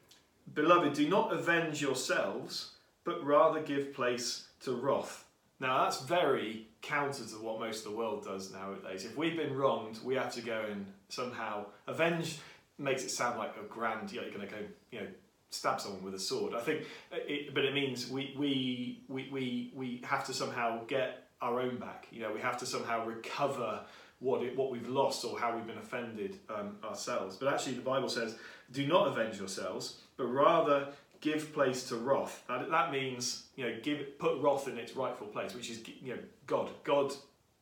Beloved, 0.53 0.95
do 0.95 1.09
not 1.09 1.33
avenge 1.33 1.81
yourselves, 1.81 2.73
but 3.05 3.25
rather 3.25 3.61
give 3.63 3.93
place 3.95 4.49
to 4.65 4.73
wrath. 4.75 5.25
Now 5.61 5.85
that's 5.85 6.01
very 6.01 6.67
counter 6.83 7.25
to 7.25 7.35
what 7.37 7.61
most 7.61 7.87
of 7.87 7.93
the 7.93 7.97
world 7.97 8.25
does 8.25 8.51
nowadays. 8.53 9.05
If 9.05 9.17
we've 9.17 9.37
been 9.37 9.55
wronged, 9.57 10.01
we 10.03 10.17
have 10.17 10.33
to 10.35 10.41
go 10.41 10.63
and 10.69 10.93
somehow 11.09 11.67
avenge. 11.87 12.39
Makes 12.79 13.05
it 13.05 13.11
sound 13.11 13.39
like 13.39 13.55
a 13.57 13.63
grand. 13.65 14.11
You 14.11 14.21
know, 14.23 14.27
you're 14.27 14.35
going 14.35 14.49
to 14.49 14.55
go, 14.55 14.63
you 14.91 15.01
know, 15.03 15.07
stab 15.51 15.81
someone 15.81 16.03
with 16.03 16.15
a 16.15 16.19
sword. 16.19 16.55
I 16.55 16.61
think, 16.61 16.83
it, 17.13 17.55
but 17.55 17.65
it 17.65 17.75
means 17.75 18.09
we 18.09 18.35
we 18.39 19.03
we 19.09 19.29
we 19.31 19.73
we 19.75 20.03
have 20.05 20.25
to 20.27 20.35
somehow 20.35 20.85
get 20.87 21.25
our 21.43 21.61
own 21.61 21.77
back. 21.77 22.07
You 22.11 22.23
know, 22.23 22.33
we 22.33 22.41
have 22.41 22.59
to 22.59 22.67
somehow 22.67 23.05
recover 23.05 23.81
what 24.21 24.43
it, 24.43 24.57
what 24.57 24.71
we've 24.71 24.89
lost 24.89 25.25
or 25.25 25.39
how 25.39 25.55
we've 25.55 25.67
been 25.67 25.79
offended 25.79 26.39
um, 26.55 26.77
ourselves. 26.85 27.37
But 27.37 27.53
actually, 27.53 27.75
the 27.75 27.83
Bible 27.83 28.09
says, 28.09 28.37
"Do 28.71 28.87
not 28.87 29.09
avenge 29.09 29.39
yourselves, 29.39 30.01
but 30.17 30.27
rather 30.27 30.89
give 31.21 31.53
place 31.53 31.89
to 31.89 31.97
wrath." 31.97 32.45
Now, 32.49 32.65
that 32.69 32.93
means 32.93 33.45
you 33.57 33.67
know, 33.67 33.77
give 33.83 34.19
put 34.19 34.41
wrath 34.41 34.69
in 34.69 34.79
its 34.79 34.95
rightful 34.95 35.27
place, 35.29 35.55
which 35.55 35.71
is 35.71 35.83
you 36.03 36.15
know, 36.15 36.23
God. 36.47 36.71
God 36.85 37.13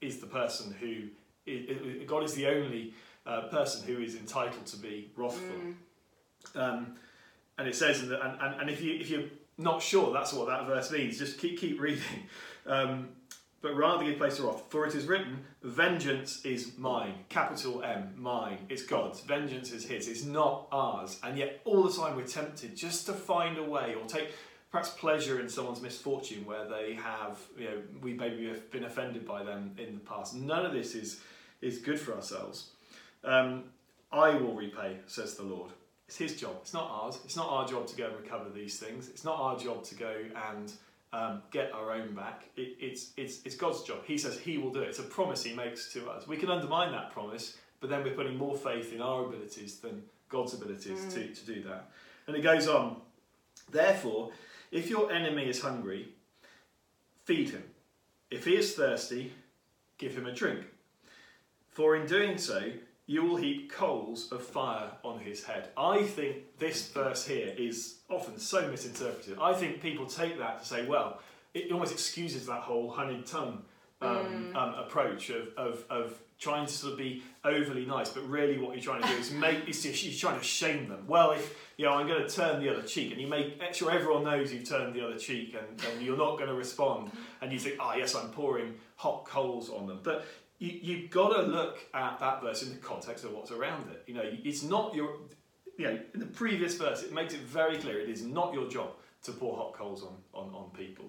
is 0.01 0.19
the 0.19 0.27
person 0.27 0.75
who 0.79 1.09
God 2.07 2.25
is 2.25 2.35
the 2.35 2.47
only 2.47 2.93
uh, 3.27 3.43
person 3.49 3.87
who 3.87 4.03
is 4.03 4.17
entitled 4.17 4.67
to 4.67 4.77
be 4.77 5.11
wrathful. 5.17 5.57
Mm. 5.57 5.75
Um, 6.55 6.97
and 7.59 7.69
it 7.69 7.77
says, 7.77 8.07
the, 8.07 8.25
and, 8.25 8.41
and, 8.41 8.61
and 8.63 8.71
if, 8.71 8.81
you, 8.81 8.95
if 8.95 9.11
you're 9.11 9.25
not 9.59 9.83
sure 9.83 10.13
that's 10.13 10.33
what 10.33 10.47
that 10.47 10.67
verse 10.67 10.91
means, 10.91 11.19
just 11.19 11.39
keep, 11.39 11.59
keep 11.59 11.81
reading. 11.81 12.03
Um, 12.67 13.09
but 13.61 13.75
rather 13.75 14.05
give 14.05 14.19
place 14.19 14.37
to 14.37 14.43
wrath. 14.43 14.63
For 14.69 14.87
it 14.87 14.95
is 14.95 15.07
written, 15.07 15.45
Vengeance 15.63 16.45
is 16.45 16.77
mine. 16.77 17.15
Capital 17.29 17.83
M, 17.83 18.13
mine. 18.17 18.59
It's 18.69 18.83
God's. 18.83 19.21
Vengeance 19.21 19.73
is 19.73 19.87
His. 19.87 20.07
It's 20.07 20.25
not 20.25 20.69
ours. 20.71 21.19
And 21.25 21.37
yet, 21.39 21.61
all 21.65 21.83
the 21.83 21.93
time, 21.93 22.15
we're 22.15 22.27
tempted 22.27 22.77
just 22.77 23.07
to 23.07 23.13
find 23.13 23.59
a 23.59 23.65
way 23.65 23.95
or 23.99 24.07
take 24.07 24.33
perhaps 24.71 24.91
pleasure 24.91 25.41
in 25.41 25.49
someone's 25.49 25.81
misfortune 25.81 26.45
where 26.45 26.69
they 26.69 26.95
have, 26.95 27.39
you 27.59 27.65
know, 27.65 27.83
we 28.03 28.13
maybe 28.13 28.47
have 28.47 28.71
been 28.71 28.85
offended 28.85 29.27
by 29.27 29.43
them 29.43 29.75
in 29.79 29.95
the 29.95 30.01
past. 30.01 30.35
None 30.35 30.65
of 30.65 30.73
this 30.73 30.95
is, 30.95 31.21
is 31.61 31.79
good 31.79 31.99
for 31.99 32.15
ourselves. 32.15 32.69
Um, 33.25 33.65
I 34.13 34.31
will 34.31 34.55
repay, 34.55 34.99
says 35.07 35.35
the 35.35 35.43
Lord. 35.43 35.73
It's 36.09 36.17
his 36.17 36.37
job. 36.41 36.57
It's 36.63 36.73
not 36.73 36.89
ours. 36.91 37.19
It's 37.25 37.37
not 37.37 37.49
our 37.51 37.67
job 37.69 37.87
to 37.87 37.97
go 37.97 38.07
and 38.07 38.17
recover 38.17 38.49
these 38.49 38.79
things. 38.81 39.09
It's 39.11 39.25
not 39.25 39.39
our 39.39 39.59
job 39.59 39.85
to 39.85 39.95
go 39.95 40.15
and 40.51 40.73
um, 41.13 41.43
get 41.51 41.71
our 41.73 41.93
own 41.93 42.15
back. 42.15 42.45
It, 42.57 42.77
it's, 42.81 43.11
it's, 43.19 43.41
it's 43.45 43.57
God's 43.57 43.83
job. 43.83 43.99
He 44.07 44.17
says 44.17 44.39
he 44.39 44.57
will 44.57 44.73
do 44.73 44.81
it. 44.81 44.89
It's 44.89 44.99
a 44.99 45.03
promise 45.05 45.43
he 45.45 45.55
makes 45.55 45.93
to 45.93 46.09
us. 46.09 46.27
We 46.27 46.39
can 46.39 46.51
undermine 46.51 46.93
that 46.93 47.11
promise, 47.13 47.59
but 47.81 47.91
then 47.91 48.03
we're 48.03 48.15
putting 48.15 48.39
more 48.39 48.57
faith 48.57 48.93
in 48.95 49.03
our 49.03 49.25
abilities 49.27 49.77
than 49.81 50.03
God's 50.31 50.55
abilities 50.55 50.99
Mm. 51.01 51.13
to, 51.15 51.27
to 51.35 51.47
do 51.55 51.63
that. 51.65 51.91
And 52.27 52.35
it 52.37 52.43
goes 52.43 52.69
on. 52.69 52.97
Therefore, 53.71 54.31
if 54.71 54.89
your 54.89 55.13
enemy 55.13 55.49
is 55.49 55.61
hungry, 55.61 56.09
feed 57.25 57.51
him. 57.51 57.65
If 58.31 58.47
he 58.47 58.57
is 58.57 58.75
thirsty, 58.75 59.33
give 59.99 60.17
him 60.17 60.27
a 60.27 60.33
drink. 60.33 60.61
For 61.71 61.97
in 61.97 62.07
doing 62.07 62.39
so, 62.39 62.73
you 63.09 63.25
will 63.25 63.37
heap 63.37 63.73
coals 63.73 64.31
of 64.31 64.43
fire 64.43 64.91
on 65.03 65.19
his 65.19 65.43
head. 65.43 65.71
I 65.77 66.03
think 66.03 66.59
this 66.59 66.89
verse 66.91 67.27
here 67.27 67.55
is 67.57 68.01
often 68.11 68.39
so 68.39 68.69
misinterpreted. 68.71 69.39
I 69.41 69.55
think 69.55 69.81
people 69.81 70.07
take 70.07 70.39
that 70.39 70.61
to 70.61 70.65
say, 70.65 70.87
well, 70.87 71.19
it 71.55 71.73
almost 71.73 71.93
excuses 71.93 72.47
that 72.47 72.61
whole 72.61 72.91
honeyed 72.91 73.27
tongue 73.27 73.63
um, 74.01 74.53
Mm. 74.53 74.55
um, 74.55 74.75
approach 74.75 75.29
of, 75.31 75.49
of, 75.57 75.85
of 75.91 76.17
trying 76.39 76.67
to 76.67 76.73
sort 76.73 76.93
of 76.93 76.99
be 76.99 77.21
overly 77.45 77.85
nice, 77.85 78.11
but 78.11 78.23
really 78.29 78.57
what 78.57 78.71
you're 78.75 78.85
trying 78.85 79.03
to 79.03 79.09
do 79.09 79.15
is 79.15 79.33
make, 79.33 79.67
you're 79.67 80.13
trying 80.21 80.39
to 80.39 80.45
shame 80.45 80.89
them. 80.89 81.03
Well, 81.09 81.33
if, 81.33 81.57
you 81.77 81.85
know, 81.85 81.95
I'm 81.95 82.07
going 82.07 82.23
to 82.25 82.29
turn 82.33 82.63
the 82.63 82.69
other 82.73 82.83
cheek, 82.83 83.11
and 83.11 83.21
you 83.21 83.27
make 83.27 83.75
sure 83.75 83.91
everyone 83.91 84.23
knows 84.23 84.53
you've 84.53 84.69
turned 84.69 84.95
the 84.95 85.05
other 85.05 85.19
cheek 85.19 85.57
and, 85.59 85.67
and 85.91 86.01
you're 86.01 86.17
not 86.17 86.37
going 86.37 86.49
to 86.49 86.55
respond, 86.55 87.11
and 87.41 87.51
you 87.53 87.59
think, 87.59 87.77
ah, 87.81 87.95
yes, 87.97 88.15
I'm 88.15 88.31
pouring 88.31 88.75
hot 88.95 89.25
coals 89.25 89.69
on 89.69 89.89
them. 89.89 89.99
But 90.05 90.27
you, 90.59 90.79
you've 90.83 91.11
got 91.11 91.35
to 91.35 91.43
look 91.43 91.79
at 91.95 92.19
that 92.19 92.43
verse 92.43 92.63
in 92.63 92.71
the 92.71 92.77
context 92.77 93.25
of 93.25 93.33
what's 93.33 93.51
around 93.51 93.91
it. 93.91 94.03
You 94.07 94.15
know, 94.15 94.25
it's 94.25 94.63
not 94.63 94.95
your, 94.95 95.19
you 95.77 95.87
know, 95.87 95.99
in 96.15 96.21
the 96.21 96.27
previous 96.27 96.77
verse, 96.77 97.03
it 97.03 97.13
makes 97.13 97.35
it 97.35 97.41
very 97.41 97.79
clear 97.79 98.01
it 98.01 98.09
is 98.09 98.23
not 98.23 98.53
your 98.53 98.69
job 98.69 98.91
to 99.25 99.33
pour 99.33 99.57
hot 99.57 99.73
coals 99.75 100.03
on, 100.03 100.17
on, 100.35 100.55
on 100.55 100.71
people. 100.77 101.07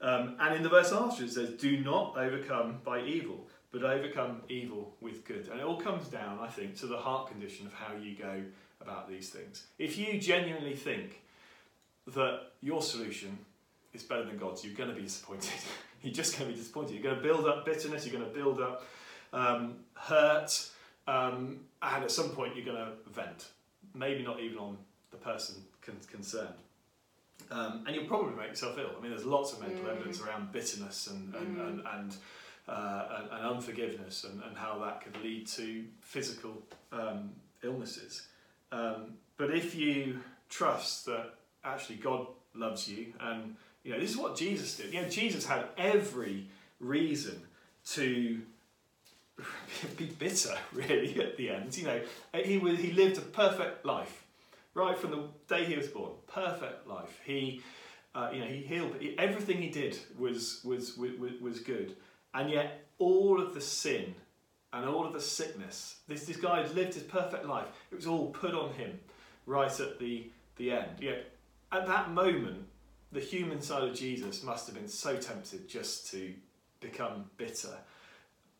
Um, 0.00 0.36
and 0.40 0.54
in 0.54 0.62
the 0.62 0.68
verse 0.68 0.92
after 0.92 1.24
it 1.24 1.32
says, 1.32 1.50
do 1.50 1.78
not 1.78 2.16
overcome 2.16 2.80
by 2.84 3.02
evil, 3.02 3.48
but 3.72 3.82
overcome 3.82 4.42
evil 4.48 4.94
with 5.00 5.24
good. 5.24 5.48
And 5.48 5.60
it 5.60 5.66
all 5.66 5.80
comes 5.80 6.08
down, 6.08 6.38
I 6.40 6.48
think, 6.48 6.76
to 6.80 6.86
the 6.86 6.96
heart 6.96 7.28
condition 7.28 7.66
of 7.66 7.72
how 7.72 7.94
you 7.96 8.14
go 8.14 8.42
about 8.80 9.08
these 9.08 9.30
things. 9.30 9.66
If 9.78 9.98
you 9.98 10.20
genuinely 10.20 10.76
think 10.76 11.22
that 12.08 12.52
your 12.60 12.82
solution 12.82 13.38
is 13.92 14.02
better 14.02 14.24
than 14.24 14.36
God's, 14.36 14.64
you're 14.64 14.74
going 14.74 14.90
to 14.90 14.96
be 14.96 15.02
disappointed. 15.02 15.50
you're 16.04 16.14
just 16.14 16.36
going 16.38 16.48
to 16.48 16.54
be 16.54 16.60
disappointed. 16.60 16.92
You're 16.94 17.02
going 17.02 17.16
to 17.16 17.22
build 17.22 17.46
up 17.46 17.64
bitterness, 17.64 18.06
you're 18.06 18.18
going 18.18 18.30
to 18.30 18.36
build 18.38 18.60
up 18.60 18.84
um, 19.32 19.76
hurt, 19.94 20.68
um, 21.06 21.60
and 21.82 22.04
at 22.04 22.10
some 22.10 22.30
point 22.30 22.54
you're 22.56 22.64
going 22.64 22.76
to 22.78 22.92
vent. 23.10 23.48
Maybe 23.94 24.22
not 24.22 24.40
even 24.40 24.58
on 24.58 24.76
the 25.10 25.16
person 25.16 25.56
con- 25.82 25.96
concerned. 26.10 26.54
Um, 27.50 27.84
and 27.86 27.94
you'll 27.94 28.06
probably 28.06 28.34
make 28.36 28.48
yourself 28.48 28.78
ill. 28.78 28.90
I 28.96 29.00
mean, 29.02 29.10
there's 29.10 29.24
lots 29.24 29.52
of 29.52 29.60
medical 29.60 29.84
Mm. 29.84 29.92
evidence 29.92 30.20
around 30.20 30.52
bitterness 30.52 31.08
and, 31.08 31.34
and, 31.34 31.56
Mm. 31.56 31.66
and, 31.68 31.86
and, 31.86 32.16
uh, 32.68 33.08
and, 33.18 33.30
and 33.32 33.46
unforgiveness 33.56 34.24
and, 34.24 34.42
and 34.42 34.56
how 34.56 34.78
that 34.78 35.02
could 35.02 35.16
lead 35.22 35.46
to 35.48 35.84
physical 36.00 36.62
um, 36.92 37.32
illnesses. 37.62 38.26
Um, 38.72 39.18
but 39.36 39.54
if 39.54 39.74
you 39.74 40.20
trust 40.48 41.06
that 41.06 41.34
actually 41.64 41.96
God 41.96 42.26
loves 42.54 42.88
you, 42.88 43.12
and 43.20 43.56
you 43.84 43.92
know 43.92 44.00
this 44.00 44.10
is 44.10 44.16
what 44.16 44.36
Jesus 44.36 44.76
did. 44.76 44.92
You 44.92 45.02
know, 45.02 45.08
Jesus 45.08 45.46
had 45.46 45.66
every 45.76 46.46
reason 46.80 47.40
to 47.90 48.40
be 49.96 50.06
bitter, 50.06 50.54
really, 50.72 51.20
at 51.20 51.36
the 51.36 51.50
end. 51.50 51.76
You 51.76 51.84
know, 51.84 52.00
he 52.34 52.58
was 52.58 52.78
he 52.78 52.92
lived 52.92 53.18
a 53.18 53.22
perfect 53.22 53.84
life, 53.84 54.24
right 54.74 54.98
from 54.98 55.10
the 55.10 55.22
day 55.54 55.64
he 55.64 55.76
was 55.76 55.88
born. 55.88 56.12
Perfect 56.26 56.88
life. 56.88 57.20
He, 57.24 57.60
uh, 58.14 58.30
you 58.32 58.40
know, 58.40 58.46
he 58.46 58.62
healed. 58.62 58.96
He, 58.98 59.16
everything 59.18 59.60
he 59.60 59.68
did 59.68 59.98
was, 60.18 60.60
was 60.64 60.96
was 60.96 61.12
was 61.40 61.60
good, 61.60 61.94
and 62.32 62.50
yet 62.50 62.86
all 62.98 63.40
of 63.40 63.54
the 63.54 63.60
sin 63.60 64.14
and 64.72 64.88
all 64.88 65.06
of 65.06 65.12
the 65.12 65.20
sickness. 65.20 65.96
This 66.08 66.24
this 66.24 66.36
guy 66.36 66.62
had 66.62 66.74
lived 66.74 66.94
his 66.94 67.04
perfect 67.04 67.46
life. 67.46 67.66
It 67.90 67.96
was 67.96 68.06
all 68.06 68.30
put 68.30 68.54
on 68.54 68.72
him, 68.74 68.98
right 69.46 69.78
at 69.80 69.98
the 69.98 70.30
the 70.56 70.72
end. 70.72 71.00
Know, 71.00 71.18
at 71.72 71.86
that 71.86 72.10
moment, 72.12 72.66
the 73.14 73.20
human 73.20 73.62
side 73.62 73.84
of 73.84 73.94
Jesus 73.94 74.42
must 74.42 74.66
have 74.66 74.74
been 74.74 74.88
so 74.88 75.16
tempted 75.16 75.68
just 75.68 76.10
to 76.10 76.34
become 76.80 77.30
bitter. 77.36 77.78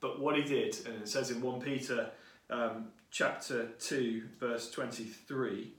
But 0.01 0.21
what 0.21 0.37
he 0.37 0.45
did, 0.45 0.77
and 0.87 1.03
it 1.03 1.09
says 1.09 1.33
in 1.33 1.41
1 1.43 1.61
Peter 1.61 2.11
um, 2.49 2.87
chapter 3.11 3.67
2, 3.81 4.23
verse 4.39 4.71
23, 4.71 5.73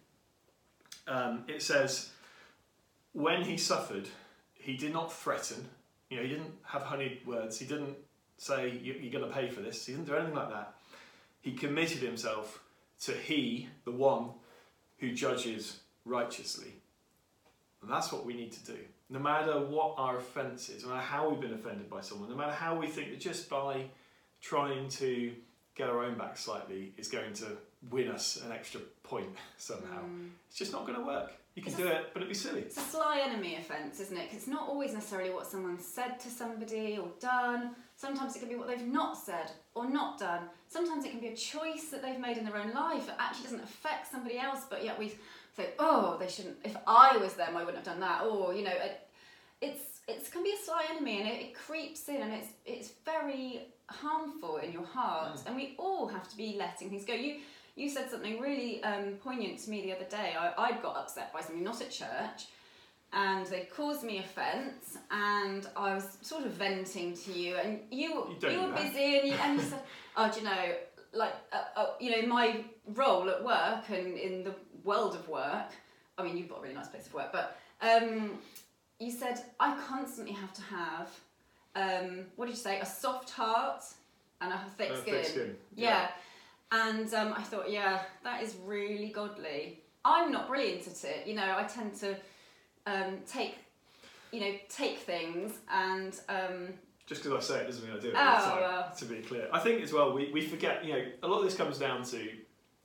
um, 1.07 1.45
it 1.47 1.61
says, 1.61 2.09
When 3.13 3.43
he 3.43 3.55
suffered, 3.55 4.09
he 4.53 4.75
did 4.75 4.91
not 4.91 5.11
threaten. 5.13 5.69
You 6.09 6.17
know, 6.17 6.23
he 6.23 6.29
didn't 6.29 6.53
have 6.65 6.81
honeyed 6.81 7.25
words. 7.25 7.57
He 7.57 7.65
didn't 7.65 7.95
say, 8.37 8.71
"You- 8.71 8.99
You're 8.99 9.11
going 9.21 9.31
to 9.31 9.33
pay 9.33 9.49
for 9.49 9.61
this. 9.61 9.85
He 9.85 9.93
didn't 9.93 10.07
do 10.07 10.15
anything 10.15 10.35
like 10.35 10.49
that. 10.49 10.73
He 11.41 11.53
committed 11.53 11.99
himself 11.99 12.61
to 13.01 13.13
he, 13.13 13.69
the 13.85 13.91
one 13.91 14.31
who 14.97 15.13
judges 15.13 15.79
righteously. 16.03 16.73
And 17.85 17.93
that's 17.93 18.11
what 18.11 18.25
we 18.25 18.33
need 18.33 18.51
to 18.53 18.65
do. 18.65 18.77
No 19.11 19.19
matter 19.19 19.59
what 19.59 19.93
our 19.97 20.17
offence 20.17 20.69
is, 20.69 20.83
no 20.83 20.89
matter 20.89 21.01
how 21.03 21.29
we've 21.29 21.39
been 21.39 21.53
offended 21.53 21.87
by 21.87 22.01
someone, 22.01 22.29
no 22.29 22.35
matter 22.35 22.51
how 22.51 22.75
we 22.75 22.87
think 22.87 23.11
that 23.11 23.19
just 23.19 23.47
by 23.47 23.85
trying 24.41 24.89
to 24.89 25.31
get 25.75 25.87
our 25.87 26.03
own 26.03 26.17
back 26.17 26.35
slightly 26.35 26.93
is 26.97 27.07
going 27.07 27.31
to 27.33 27.45
win 27.91 28.07
us 28.07 28.41
an 28.43 28.51
extra 28.51 28.81
point 29.03 29.27
somehow. 29.57 30.01
Mm. 30.03 30.29
It's 30.49 30.57
just 30.57 30.71
not 30.71 30.87
going 30.87 30.97
to 30.97 31.05
work. 31.05 31.33
You 31.53 31.61
can 31.61 31.73
It's 31.73 31.79
do 31.79 31.87
it, 31.87 32.09
but 32.11 32.21
it'd 32.23 32.27
be 32.29 32.33
silly. 32.35 32.61
It's 32.61 32.75
a 32.77 32.81
sly 32.81 33.21
enemy 33.23 33.55
offence, 33.57 33.99
isn't 33.99 34.17
it? 34.17 34.29
'Cause 34.29 34.37
it's 34.39 34.47
not 34.47 34.67
always 34.67 34.93
necessarily 34.93 35.29
what 35.29 35.45
someone 35.45 35.79
said 35.79 36.19
to 36.21 36.29
somebody 36.29 36.97
or 36.97 37.07
done. 37.19 37.75
Sometimes 37.95 38.35
it 38.35 38.39
can 38.39 38.49
be 38.49 38.55
what 38.55 38.67
they've 38.67 38.81
not 38.81 39.15
said 39.15 39.51
or 39.75 39.87
not 39.87 40.17
done. 40.19 40.49
Sometimes 40.67 41.05
it 41.05 41.11
can 41.11 41.19
be 41.21 41.27
a 41.27 41.35
choice 41.35 41.89
that 41.91 42.01
they've 42.01 42.19
made 42.19 42.37
in 42.37 42.45
their 42.45 42.57
own 42.57 42.73
life 42.73 43.05
that 43.05 43.17
actually 43.19 43.43
doesn't 43.43 43.63
affect 43.63 44.09
somebody 44.11 44.37
else, 44.39 44.61
but 44.69 44.83
yet 44.83 44.97
we 44.97 45.13
say, 45.55 45.69
oh, 45.79 46.17
they 46.19 46.27
shouldn't. 46.27 46.57
If 46.63 46.75
I 46.87 47.17
was 47.17 47.33
them, 47.33 47.55
I 47.55 47.63
wouldn't 47.63 47.77
have 47.77 47.85
done 47.85 47.99
that. 48.01 48.25
Or 48.25 48.53
you 48.53 48.63
know, 48.63 48.71
it, 48.71 49.07
it's 49.61 49.99
it 50.07 50.31
can 50.31 50.43
be 50.43 50.51
a 50.51 50.63
sly 50.63 50.85
enemy, 50.91 51.21
and 51.21 51.29
it, 51.29 51.41
it 51.41 51.55
creeps 51.55 52.07
in, 52.09 52.21
and 52.21 52.33
it's 52.33 52.49
it's 52.65 52.91
very 53.05 53.67
harmful 53.87 54.57
in 54.57 54.71
your 54.71 54.85
heart. 54.85 55.41
And 55.47 55.55
we 55.55 55.75
all 55.77 56.07
have 56.07 56.27
to 56.29 56.37
be 56.37 56.55
letting 56.57 56.89
things 56.89 57.05
go. 57.05 57.13
You 57.13 57.37
you 57.75 57.89
said 57.89 58.09
something 58.09 58.39
really 58.39 58.83
um, 58.83 59.15
poignant 59.23 59.59
to 59.59 59.69
me 59.69 59.81
the 59.83 59.93
other 59.93 60.05
day. 60.05 60.33
I, 60.39 60.53
I 60.57 60.71
got 60.81 60.95
upset 60.97 61.33
by 61.33 61.41
something, 61.41 61.63
not 61.63 61.81
at 61.81 61.91
church, 61.91 62.47
and 63.11 63.45
they 63.47 63.67
caused 63.75 64.03
me 64.03 64.19
offence, 64.19 64.97
and 65.11 65.67
I 65.75 65.93
was 65.93 66.17
sort 66.21 66.45
of 66.45 66.51
venting 66.51 67.15
to 67.17 67.33
you, 67.33 67.55
and 67.55 67.79
you 67.91 68.35
You 68.41 68.49
you 68.49 68.61
were 68.61 68.73
busy, 68.73 69.19
and 69.19 69.27
you, 69.27 69.33
and 69.33 69.59
you 69.59 69.65
said, 69.65 69.81
"Oh, 70.17 70.29
do 70.31 70.39
you 70.39 70.45
know, 70.45 70.75
like, 71.15 71.33
uh, 71.51 71.63
uh, 71.75 71.85
you 71.99 72.11
know, 72.11 72.27
my 72.27 72.63
role 72.93 73.29
at 73.29 73.43
work 73.43 73.89
and 73.89 74.17
in 74.17 74.43
the 74.43 74.53
world 74.83 75.15
of 75.15 75.27
work. 75.29 75.71
I 76.17 76.23
mean, 76.23 76.37
you've 76.37 76.49
got 76.49 76.59
a 76.59 76.61
really 76.61 76.75
nice 76.75 76.87
place 76.87 77.07
of 77.07 77.13
work, 77.13 77.31
but 77.31 77.57
um, 77.81 78.39
you 78.99 79.11
said 79.11 79.43
I 79.59 79.77
constantly 79.87 80.33
have 80.33 80.53
to 80.53 80.61
have, 80.61 81.09
um, 81.75 82.25
what 82.35 82.45
did 82.45 82.53
you 82.55 82.61
say, 82.61 82.79
a 82.79 82.85
soft 82.85 83.29
heart 83.31 83.83
and 84.41 84.53
a 84.53 84.59
thick 84.77 84.91
Uh, 84.91 85.01
skin. 85.01 85.13
thick 85.13 85.25
skin. 85.25 85.57
Yeah. 85.75 86.07
And 86.71 87.13
um, 87.13 87.33
I 87.37 87.43
thought, 87.43 87.69
yeah, 87.71 88.01
that 88.23 88.41
is 88.43 88.55
really 88.65 89.09
godly. 89.09 89.79
I'm 90.03 90.31
not 90.31 90.47
brilliant 90.47 90.87
at 90.87 91.03
it. 91.03 91.27
You 91.27 91.35
know, 91.35 91.55
I 91.57 91.63
tend 91.63 91.95
to 91.95 92.15
um, 92.85 93.17
take, 93.27 93.55
you 94.31 94.39
know, 94.39 94.53
take 94.69 94.99
things 94.99 95.59
and 95.71 96.19
um, 96.29 96.73
Just 97.07 97.23
because 97.23 97.37
I 97.51 97.53
say 97.55 97.61
it 97.61 97.67
doesn't 97.67 97.85
mean 97.87 97.95
I 97.95 97.99
do 97.99 98.07
it. 98.09 98.15
Oh, 98.17 98.19
all 98.19 98.37
the 98.37 98.43
time, 98.43 98.61
well. 98.61 98.91
To 98.97 99.05
be 99.05 99.15
clear, 99.17 99.47
I 99.53 99.59
think 99.59 99.83
as 99.83 99.93
well 99.93 100.13
we, 100.13 100.31
we 100.31 100.41
forget. 100.47 100.83
You 100.83 100.93
know, 100.93 101.05
a 101.23 101.27
lot 101.27 101.39
of 101.39 101.45
this 101.45 101.55
comes 101.55 101.77
down 101.77 102.03
to 102.05 102.29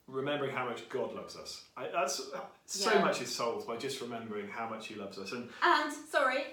remembering 0.08 0.54
how 0.54 0.66
much 0.68 0.88
God 0.88 1.14
loves 1.14 1.36
us. 1.36 1.62
I, 1.76 1.88
that's 1.92 2.20
so 2.66 2.92
Yeah. 2.92 3.00
much 3.00 3.22
is 3.22 3.34
solved 3.34 3.66
by 3.66 3.76
just 3.76 4.00
remembering 4.00 4.48
how 4.48 4.68
much 4.68 4.88
He 4.88 4.94
loves 4.94 5.18
us 5.18 5.32
and 5.32 5.48
and 5.62 5.92
sorry, 6.10 6.44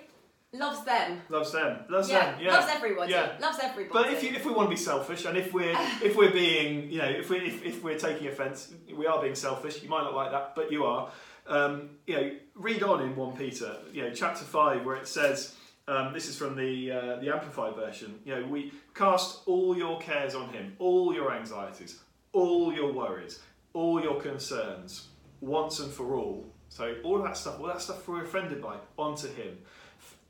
loves 0.54 0.84
them. 0.86 1.22
loves 1.30 1.52
them. 1.52 1.80
Loves 1.90 2.08
them. 2.08 2.40
Yeah. 2.40 2.54
loves 2.54 2.72
everybody. 2.74 3.12
Yeah. 3.12 3.32
Loves 3.42 3.60
everybody. 3.62 4.04
But 4.04 4.14
if 4.14 4.24
you, 4.24 4.30
if 4.30 4.46
we 4.46 4.54
want 4.54 4.70
to 4.70 4.76
be 4.76 4.80
selfish, 4.82 5.26
and 5.26 5.38
if 5.38 5.54
we're 5.54 5.76
if 6.02 6.16
we're 6.16 6.32
being 6.32 6.90
you 6.90 7.00
know 7.00 7.10
if 7.10 7.30
we 7.30 7.38
if, 7.40 7.66
if 7.66 7.84
we're 7.84 8.00
taking 8.00 8.28
offence, 8.28 8.74
we 8.96 9.08
are 9.08 9.22
being 9.22 9.36
selfish. 9.36 9.84
You 9.84 9.90
might 9.90 10.04
not 10.04 10.14
like 10.16 10.32
that, 10.32 10.56
but 10.56 10.72
you 10.72 10.86
are. 10.86 11.10
Um, 11.48 11.92
you 12.06 12.16
know, 12.16 12.32
read 12.56 12.84
on 12.84 13.02
in 13.02 13.16
one 13.16 13.36
Peter, 13.36 13.78
you 13.94 14.02
know, 14.04 14.14
chapter 14.14 14.44
five, 14.44 14.86
where 14.86 14.98
it 14.98 15.08
says, 15.08 15.56
um, 15.88 16.14
this 16.14 16.28
is 16.28 16.38
from 16.38 16.56
the 16.56 16.92
uh, 16.92 17.16
the 17.18 17.34
Amplified 17.34 17.76
version. 17.76 18.20
You 18.26 18.36
know, 18.36 18.48
we 18.48 18.74
cast 18.94 19.42
all 19.46 19.78
your 19.78 20.00
cares 20.00 20.36
on 20.36 20.50
Him, 20.50 20.76
all 20.80 21.14
your 21.14 21.34
anxieties, 21.34 22.00
all 22.34 22.74
your 22.74 22.92
worries, 22.92 23.40
all 23.74 24.02
your 24.02 24.20
concerns, 24.20 25.08
once 25.42 25.80
and 25.80 25.92
for 25.92 26.16
all. 26.16 26.46
So 26.70 26.96
all 27.04 27.22
that 27.24 27.38
stuff, 27.38 27.60
all 27.60 27.68
that 27.68 27.82
stuff 27.82 28.08
we're 28.08 28.24
offended 28.24 28.62
by, 28.62 28.78
onto 28.98 29.28
Him. 29.34 29.58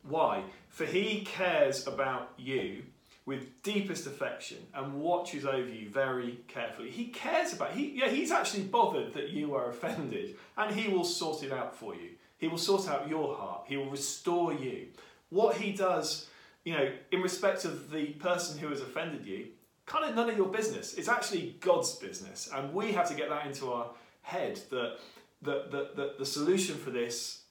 Why? 0.04 0.44
For 0.70 0.86
he 0.86 1.22
cares 1.26 1.88
about 1.88 2.34
you 2.38 2.84
with 3.26 3.62
deepest 3.62 4.08
affection 4.08 4.58
and 4.74 5.02
watches 5.02 5.46
over 5.46 5.68
you 5.68 5.90
very 5.90 6.40
carefully. 6.48 6.92
He 6.92 7.08
cares 7.08 7.54
about 7.54 7.72
he 7.72 7.94
yeah, 7.96 8.10
he's 8.10 8.32
actually 8.32 8.64
bothered 8.64 9.14
that 9.16 9.30
you 9.30 9.56
are 9.56 9.70
offended 9.70 10.36
and 10.56 10.74
he 10.74 10.88
will 10.88 11.04
sort 11.04 11.44
it 11.44 11.52
out 11.52 11.76
for 11.76 11.96
you. 11.96 12.12
He 12.38 12.48
will 12.48 12.60
sort 12.60 12.88
out 12.88 13.10
your 13.10 13.36
heart. 13.36 13.64
He 13.68 13.76
will 13.76 13.90
restore 13.90 14.54
you. 14.54 14.88
What 15.30 15.58
he 15.58 15.72
does, 15.72 16.28
you 16.64 16.74
know, 16.74 16.92
in 17.12 17.22
respect 17.22 17.66
of 17.66 17.92
the 17.92 18.08
person 18.14 18.58
who 18.58 18.68
has 18.70 18.82
offended 18.82 19.26
you, 19.26 19.48
kind 19.86 20.06
of 20.06 20.16
none 20.16 20.30
of 20.30 20.38
your 20.38 20.48
business. 20.48 20.94
It's 20.96 21.08
actually 21.10 21.56
God's 21.60 21.96
business. 21.96 22.50
And 22.54 22.74
we 22.74 22.92
have 22.94 23.08
to 23.10 23.16
get 23.16 23.30
that 23.30 23.46
into 23.46 23.72
our 23.72 23.90
head 24.22 24.60
that 24.70 24.98
that 25.44 25.72
the, 25.72 25.92
the, 25.96 26.14
the 26.20 26.26
solution 26.26 26.76
for 26.76 26.90
this 26.90 27.42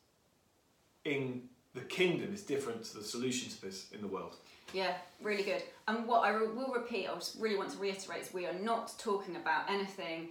in 1.04 1.42
the 1.74 1.82
kingdom 1.82 2.34
is 2.34 2.42
different 2.42 2.82
to 2.84 2.98
the 2.98 3.04
solution 3.04 3.48
to 3.50 3.60
this 3.62 3.86
in 3.92 4.00
the 4.00 4.08
world. 4.08 4.34
Yeah, 4.72 4.94
really 5.22 5.44
good. 5.44 5.62
And 5.86 6.06
what 6.08 6.24
I 6.24 6.30
re- 6.30 6.48
will 6.48 6.72
repeat, 6.72 7.08
I 7.08 7.14
just 7.14 7.36
really 7.38 7.56
want 7.56 7.70
to 7.70 7.78
reiterate, 7.78 8.22
is 8.22 8.34
we 8.34 8.46
are 8.46 8.52
not 8.54 8.92
talking 8.98 9.36
about 9.36 9.70
anything 9.70 10.30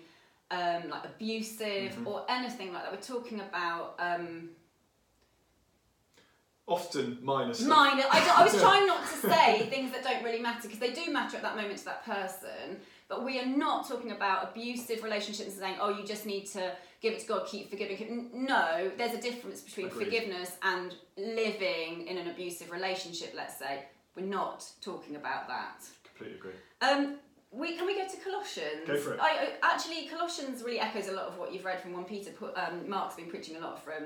um, 0.52 0.90
like 0.90 1.06
abusive 1.06 1.94
Mhm. 1.94 2.06
or 2.06 2.26
anything 2.30 2.74
like 2.74 2.84
that. 2.84 2.92
We're 2.92 3.00
talking 3.00 3.40
about 3.40 3.96
um, 4.00 4.50
Often 6.68 7.20
minor 7.22 7.54
stuff. 7.54 7.68
minor. 7.68 8.04
I, 8.10 8.38
I 8.38 8.44
was 8.44 8.54
trying 8.62 8.88
not 8.88 9.02
to 9.04 9.18
say 9.30 9.68
things 9.70 9.92
that 9.92 10.04
don't 10.04 10.24
really 10.24 10.40
matter 10.40 10.62
because 10.64 10.80
they 10.80 10.92
do 10.92 11.12
matter 11.12 11.38
at 11.38 11.44
that 11.44 11.56
moment 11.56 11.78
to 11.80 11.86
that 11.86 12.04
person. 12.06 12.78
But 13.08 13.24
we 13.24 13.40
are 13.40 13.46
not 13.46 13.88
talking 13.88 14.12
about 14.12 14.50
abusive 14.50 15.04
relationships 15.04 15.52
and 15.52 15.60
saying, 15.60 15.76
oh, 15.80 15.90
you 15.90 16.04
just 16.04 16.26
need 16.26 16.48
to 16.48 16.72
give 17.02 17.14
it 17.14 17.20
to 17.20 17.28
God, 17.28 17.46
keep 17.46 17.70
forgiving. 17.70 18.32
No, 18.34 18.92
there's 18.98 19.14
a 19.14 19.22
difference 19.22 19.62
between 19.62 19.88
Agreed. 19.88 20.06
forgiveness 20.06 20.54
and 20.64 20.96
living 21.16 22.08
in 22.08 22.18
an 22.18 22.30
abusive 22.30 22.72
relationship, 22.72 23.34
let's 23.36 23.60
say. 23.60 23.84
We're 24.16 24.26
not 24.26 24.66
talking 24.82 25.18
about 25.18 25.48
that. 25.48 25.84
completely 26.04 26.40
agree. 26.40 26.54
Um, 26.82 27.18
we 27.52 27.78
can 27.78 27.86
we 27.86 27.96
go 27.96 28.08
to 28.08 28.18
Colossians? 28.18 28.88
Go 28.88 28.98
for 28.98 29.14
it. 29.14 29.20
I, 29.22 29.54
actually, 29.62 30.08
Colossians 30.08 30.64
really 30.64 30.80
echoes 30.80 31.08
a 31.08 31.12
lot 31.12 31.26
of 31.26 31.38
what 31.38 31.54
you've 31.54 31.64
read 31.64 31.80
from 31.82 31.94
one 31.94 32.06
Peter. 32.06 32.32
Um, 32.56 32.90
Mark's 32.90 33.16
been 33.16 33.28
preaching 33.30 33.56
a 33.56 33.60
lot 33.60 33.84
from 33.84 34.04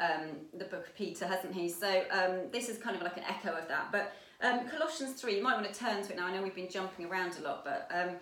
um, 0.00 0.36
the 0.56 0.64
book 0.64 0.86
of 0.86 0.94
Peter, 0.94 1.26
hasn't 1.26 1.54
he? 1.54 1.68
So 1.68 2.04
um, 2.10 2.50
this 2.52 2.68
is 2.68 2.78
kind 2.78 2.96
of 2.96 3.02
like 3.02 3.16
an 3.16 3.24
echo 3.28 3.50
of 3.56 3.68
that. 3.68 3.90
But 3.92 4.12
um, 4.42 4.68
Colossians 4.68 5.20
three, 5.20 5.36
you 5.36 5.42
might 5.42 5.54
want 5.54 5.72
to 5.72 5.78
turn 5.78 6.02
to 6.02 6.12
it 6.12 6.16
now. 6.16 6.26
I 6.26 6.32
know 6.32 6.42
we've 6.42 6.54
been 6.54 6.70
jumping 6.70 7.06
around 7.06 7.36
a 7.38 7.42
lot, 7.42 7.64
but 7.64 7.88
um, 7.92 8.16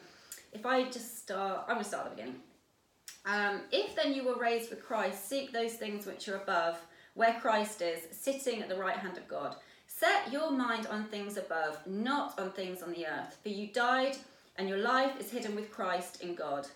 if 0.52 0.64
I 0.64 0.84
just 0.84 1.18
start, 1.18 1.64
I'm 1.66 1.74
going 1.74 1.82
to 1.82 1.88
start 1.88 2.06
at 2.06 2.10
the 2.10 2.16
beginning. 2.16 2.40
Um, 3.26 3.62
if 3.72 3.96
then 3.96 4.12
you 4.14 4.24
were 4.24 4.36
raised 4.36 4.70
with 4.70 4.84
Christ, 4.84 5.28
seek 5.28 5.52
those 5.52 5.74
things 5.74 6.06
which 6.06 6.28
are 6.28 6.36
above, 6.36 6.78
where 7.14 7.34
Christ 7.40 7.82
is, 7.82 8.00
sitting 8.12 8.60
at 8.60 8.68
the 8.68 8.76
right 8.76 8.96
hand 8.96 9.16
of 9.16 9.26
God. 9.26 9.56
Set 9.86 10.32
your 10.32 10.50
mind 10.50 10.86
on 10.88 11.04
things 11.04 11.36
above, 11.36 11.78
not 11.86 12.38
on 12.38 12.50
things 12.50 12.82
on 12.82 12.92
the 12.92 13.06
earth. 13.06 13.38
For 13.42 13.48
you 13.48 13.68
died, 13.68 14.16
and 14.56 14.68
your 14.68 14.78
life 14.78 15.18
is 15.18 15.30
hidden 15.30 15.54
with 15.54 15.72
Christ 15.72 16.22
in 16.22 16.34
God. 16.34 16.66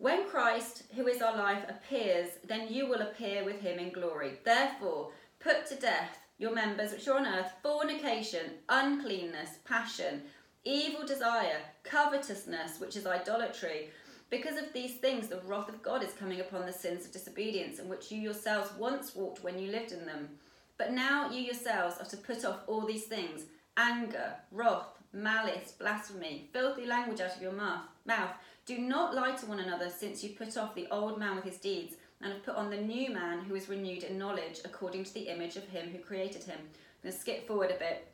When 0.00 0.30
Christ, 0.30 0.84
who 0.96 1.06
is 1.08 1.20
our 1.20 1.36
life, 1.36 1.62
appears, 1.68 2.30
then 2.48 2.72
you 2.72 2.88
will 2.88 3.02
appear 3.02 3.44
with 3.44 3.60
him 3.60 3.78
in 3.78 3.92
glory. 3.92 4.38
Therefore, 4.42 5.10
put 5.40 5.66
to 5.66 5.74
death 5.74 6.16
your 6.38 6.54
members 6.54 6.92
which 6.92 7.06
are 7.06 7.18
on 7.18 7.26
earth 7.26 7.52
fornication, 7.62 8.52
uncleanness, 8.70 9.58
passion, 9.66 10.22
evil 10.64 11.06
desire, 11.06 11.58
covetousness, 11.84 12.80
which 12.80 12.96
is 12.96 13.06
idolatry. 13.06 13.90
Because 14.30 14.56
of 14.56 14.72
these 14.72 14.94
things, 14.94 15.28
the 15.28 15.42
wrath 15.44 15.68
of 15.68 15.82
God 15.82 16.02
is 16.02 16.14
coming 16.14 16.40
upon 16.40 16.64
the 16.64 16.72
sins 16.72 17.04
of 17.04 17.12
disobedience, 17.12 17.78
in 17.78 17.86
which 17.86 18.10
you 18.10 18.18
yourselves 18.18 18.70
once 18.78 19.14
walked 19.14 19.44
when 19.44 19.58
you 19.58 19.70
lived 19.70 19.92
in 19.92 20.06
them. 20.06 20.30
But 20.78 20.92
now 20.92 21.30
you 21.30 21.42
yourselves 21.42 21.98
are 22.00 22.06
to 22.06 22.16
put 22.16 22.46
off 22.46 22.60
all 22.66 22.86
these 22.86 23.04
things 23.04 23.42
anger, 23.76 24.36
wrath, 24.50 24.96
malice, 25.12 25.72
blasphemy, 25.78 26.48
filthy 26.54 26.86
language 26.86 27.20
out 27.20 27.36
of 27.36 27.42
your 27.42 27.52
mouth. 27.52 28.30
Do 28.70 28.78
not 28.78 29.16
lie 29.16 29.32
to 29.32 29.46
one 29.46 29.58
another, 29.58 29.90
since 29.90 30.22
you 30.22 30.30
put 30.30 30.56
off 30.56 30.76
the 30.76 30.86
old 30.92 31.18
man 31.18 31.34
with 31.34 31.44
his 31.44 31.56
deeds, 31.56 31.96
and 32.22 32.32
have 32.32 32.44
put 32.44 32.54
on 32.54 32.70
the 32.70 32.76
new 32.76 33.10
man 33.10 33.40
who 33.40 33.56
is 33.56 33.68
renewed 33.68 34.04
in 34.04 34.16
knowledge 34.16 34.60
according 34.64 35.02
to 35.02 35.12
the 35.12 35.22
image 35.22 35.56
of 35.56 35.64
him 35.64 35.90
who 35.90 35.98
created 35.98 36.44
him. 36.44 36.60
I'm 36.60 37.02
going 37.02 37.12
to 37.12 37.20
skip 37.20 37.48
forward 37.48 37.72
a 37.72 37.78
bit. 37.80 38.06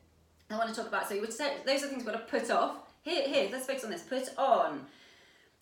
I 0.49 0.57
want 0.57 0.69
to 0.69 0.75
talk 0.75 0.87
about, 0.87 1.07
so 1.07 1.13
you 1.13 1.21
would 1.21 1.31
say, 1.31 1.57
those 1.63 1.83
are 1.83 1.87
things 1.89 2.03
we've 2.03 2.11
got 2.11 2.27
to 2.27 2.39
put 2.39 2.49
off. 2.49 2.77
Here, 3.03 3.27
here, 3.27 3.49
let's 3.51 3.67
focus 3.67 3.83
on 3.83 3.91
this. 3.91 4.01
Put 4.01 4.35
on 4.35 4.87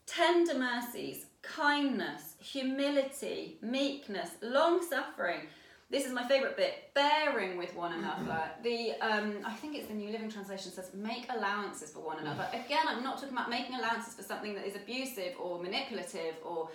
tender 0.05 0.57
mercies, 0.57 1.25
kindness, 1.41 2.35
humility, 2.39 3.57
meekness, 3.61 4.29
long 4.41 4.81
suffering. 4.81 5.41
This 5.89 6.05
is 6.05 6.11
my 6.11 6.27
favourite 6.27 6.57
bit. 6.57 6.89
Bearing 6.95 7.57
with 7.57 7.75
one 7.75 7.93
another. 7.93 8.41
The 8.63 8.93
um, 9.01 9.37
I 9.45 9.53
think 9.53 9.75
it's 9.75 9.87
the 9.87 9.93
New 9.93 10.11
Living 10.11 10.31
Translation 10.31 10.71
says 10.71 10.89
make 10.95 11.27
allowances 11.29 11.91
for 11.91 11.99
one 11.99 12.17
another. 12.19 12.47
Again, 12.53 12.85
I'm 12.87 13.03
not 13.03 13.17
talking 13.17 13.33
about 13.33 13.49
making 13.49 13.75
allowances 13.75 14.15
for 14.15 14.23
something 14.23 14.55
that 14.55 14.65
is 14.65 14.75
abusive 14.75 15.33
or 15.39 15.61
manipulative 15.61 16.35
or 16.43 16.69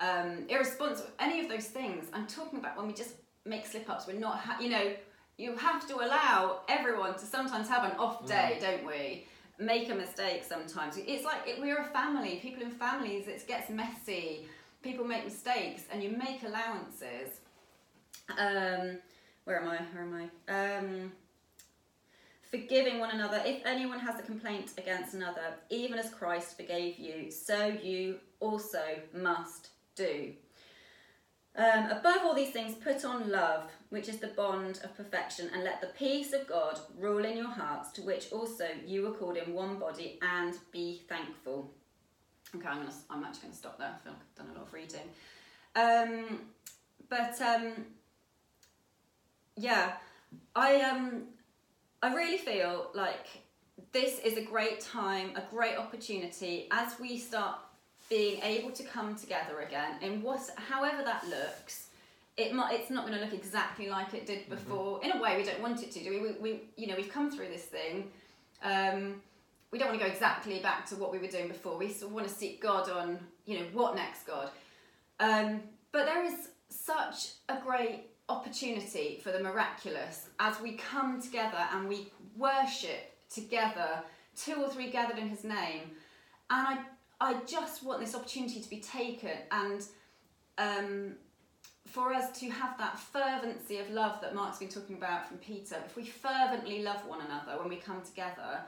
um, 0.00 0.46
irresponsible. 0.48 1.10
Any 1.20 1.40
of 1.40 1.48
those 1.48 1.66
things. 1.66 2.06
I'm 2.12 2.26
talking 2.26 2.58
about 2.58 2.76
when 2.76 2.88
we 2.88 2.92
just 2.92 3.14
make 3.44 3.66
slip 3.66 3.88
ups. 3.88 4.06
We're 4.08 4.18
not, 4.18 4.38
ha- 4.38 4.58
you 4.60 4.68
know, 4.68 4.92
you 5.38 5.56
have 5.56 5.86
to 5.88 5.96
allow 5.96 6.62
everyone 6.68 7.14
to 7.14 7.24
sometimes 7.24 7.68
have 7.68 7.84
an 7.84 7.96
off 7.98 8.26
day, 8.26 8.58
don't 8.60 8.84
we? 8.84 9.26
Make 9.58 9.88
a 9.90 9.94
mistake 9.94 10.42
sometimes. 10.44 10.96
It's 10.98 11.24
like 11.24 11.42
it, 11.46 11.60
we're 11.60 11.78
a 11.78 11.84
family. 11.84 12.40
People 12.42 12.62
in 12.64 12.70
families, 12.72 13.28
it 13.28 13.46
gets 13.46 13.70
messy. 13.70 14.46
People 14.82 15.04
make 15.04 15.24
mistakes, 15.24 15.82
and 15.90 16.02
you 16.02 16.10
make 16.10 16.42
allowances. 16.42 17.40
Um, 18.30 18.98
where 19.44 19.60
am 19.60 19.68
I? 19.68 19.78
Where 19.92 20.02
am 20.02 20.30
I? 20.48 20.78
Um, 20.78 21.12
forgiving 22.50 22.98
one 22.98 23.10
another. 23.10 23.42
If 23.44 23.64
anyone 23.64 24.00
has 24.00 24.18
a 24.18 24.22
complaint 24.22 24.72
against 24.78 25.14
another, 25.14 25.54
even 25.70 25.98
as 25.98 26.10
Christ 26.10 26.56
forgave 26.56 26.98
you, 26.98 27.30
so 27.30 27.66
you 27.66 28.18
also 28.40 28.82
must 29.14 29.70
do. 29.94 30.32
Um, 31.56 31.90
above 31.90 32.18
all 32.22 32.34
these 32.34 32.50
things, 32.50 32.74
put 32.74 33.04
on 33.04 33.30
love, 33.30 33.70
which 33.88 34.08
is 34.08 34.18
the 34.18 34.28
bond 34.28 34.80
of 34.84 34.94
perfection, 34.94 35.48
and 35.54 35.64
let 35.64 35.80
the 35.80 35.86
peace 35.86 36.34
of 36.34 36.46
God 36.46 36.78
rule 36.98 37.24
in 37.24 37.36
your 37.36 37.50
hearts, 37.50 37.92
to 37.92 38.02
which 38.02 38.30
also 38.30 38.66
you 38.84 39.02
were 39.02 39.12
called 39.12 39.38
in 39.38 39.54
one 39.54 39.78
body, 39.78 40.18
and 40.20 40.54
be 40.70 41.02
thankful. 41.08 41.70
Okay, 42.54 42.68
I'm 42.68 42.78
gonna. 42.78 42.92
I'm 43.08 43.24
actually 43.24 43.42
gonna 43.42 43.54
stop 43.54 43.78
there. 43.78 43.88
I 43.88 44.04
feel 44.04 44.12
like 44.12 44.20
I've 44.20 44.46
done 44.46 44.54
a 44.54 44.58
lot 44.58 44.66
of 44.66 44.72
reading. 44.74 45.00
Um, 45.74 46.40
but 47.08 47.40
um, 47.40 47.86
yeah, 49.56 49.92
I 50.54 50.80
um, 50.82 51.24
I 52.02 52.14
really 52.14 52.38
feel 52.38 52.90
like 52.94 53.26
this 53.92 54.18
is 54.20 54.36
a 54.36 54.42
great 54.42 54.80
time, 54.80 55.30
a 55.36 55.42
great 55.50 55.76
opportunity 55.76 56.68
as 56.70 56.98
we 57.00 57.18
start 57.18 57.58
being 58.08 58.40
able 58.42 58.70
to 58.70 58.84
come 58.84 59.16
together 59.16 59.60
again 59.60 59.96
in 60.00 60.22
what, 60.22 60.40
however 60.56 61.02
that 61.02 61.26
looks. 61.28 61.88
It 62.36 62.52
might, 62.52 62.74
it's 62.74 62.90
not 62.90 63.06
going 63.06 63.18
to 63.18 63.24
look 63.24 63.32
exactly 63.32 63.88
like 63.88 64.12
it 64.12 64.26
did 64.26 64.48
before. 64.50 65.02
In 65.02 65.12
a 65.12 65.20
way, 65.20 65.38
we 65.38 65.42
don't 65.42 65.60
want 65.62 65.82
it 65.82 65.90
to, 65.92 66.04
do 66.04 66.10
we? 66.10 66.20
We, 66.20 66.32
we 66.38 66.60
you 66.76 66.86
know, 66.86 66.94
we've 66.94 67.10
come 67.10 67.30
through 67.30 67.48
this 67.48 67.62
thing. 67.62 68.10
Um, 68.62 69.22
we 69.70 69.78
don't 69.78 69.88
want 69.88 69.98
to 69.98 70.06
go 70.06 70.12
exactly 70.12 70.58
back 70.60 70.84
to 70.90 70.96
what 70.96 71.10
we 71.10 71.18
were 71.18 71.28
doing 71.28 71.48
before. 71.48 71.78
We 71.78 71.90
sort 71.90 72.10
of 72.10 72.14
want 72.14 72.28
to 72.28 72.34
seek 72.34 72.62
God 72.62 72.90
on, 72.90 73.18
you 73.46 73.58
know, 73.58 73.66
what 73.72 73.94
next, 73.94 74.26
God. 74.26 74.50
Um, 75.18 75.62
but 75.92 76.04
there 76.04 76.22
is 76.24 76.50
such 76.68 77.28
a 77.48 77.58
great 77.58 78.04
opportunity 78.28 79.20
for 79.22 79.32
the 79.32 79.40
miraculous 79.40 80.28
as 80.40 80.60
we 80.60 80.72
come 80.72 81.20
together 81.20 81.66
and 81.72 81.88
we 81.88 82.12
worship 82.36 83.14
together, 83.32 84.02
two 84.36 84.54
or 84.54 84.68
three 84.68 84.90
gathered 84.90 85.18
in 85.18 85.28
His 85.28 85.44
name. 85.44 85.90
And 86.50 86.66
I, 86.66 86.78
I 87.20 87.40
just 87.46 87.82
want 87.82 88.00
this 88.00 88.14
opportunity 88.14 88.60
to 88.60 88.70
be 88.70 88.80
taken 88.80 89.30
and 89.50 89.82
um, 90.58 91.14
for 91.86 92.12
us 92.12 92.38
to 92.40 92.50
have 92.50 92.76
that 92.78 92.98
fervency 92.98 93.78
of 93.78 93.90
love 93.90 94.20
that 94.20 94.34
Mark's 94.34 94.58
been 94.58 94.68
talking 94.68 94.96
about 94.96 95.28
from 95.28 95.38
Peter. 95.38 95.76
If 95.86 95.96
we 95.96 96.04
fervently 96.04 96.82
love 96.82 97.06
one 97.06 97.20
another 97.20 97.60
when 97.60 97.68
we 97.68 97.76
come 97.76 98.02
together, 98.02 98.60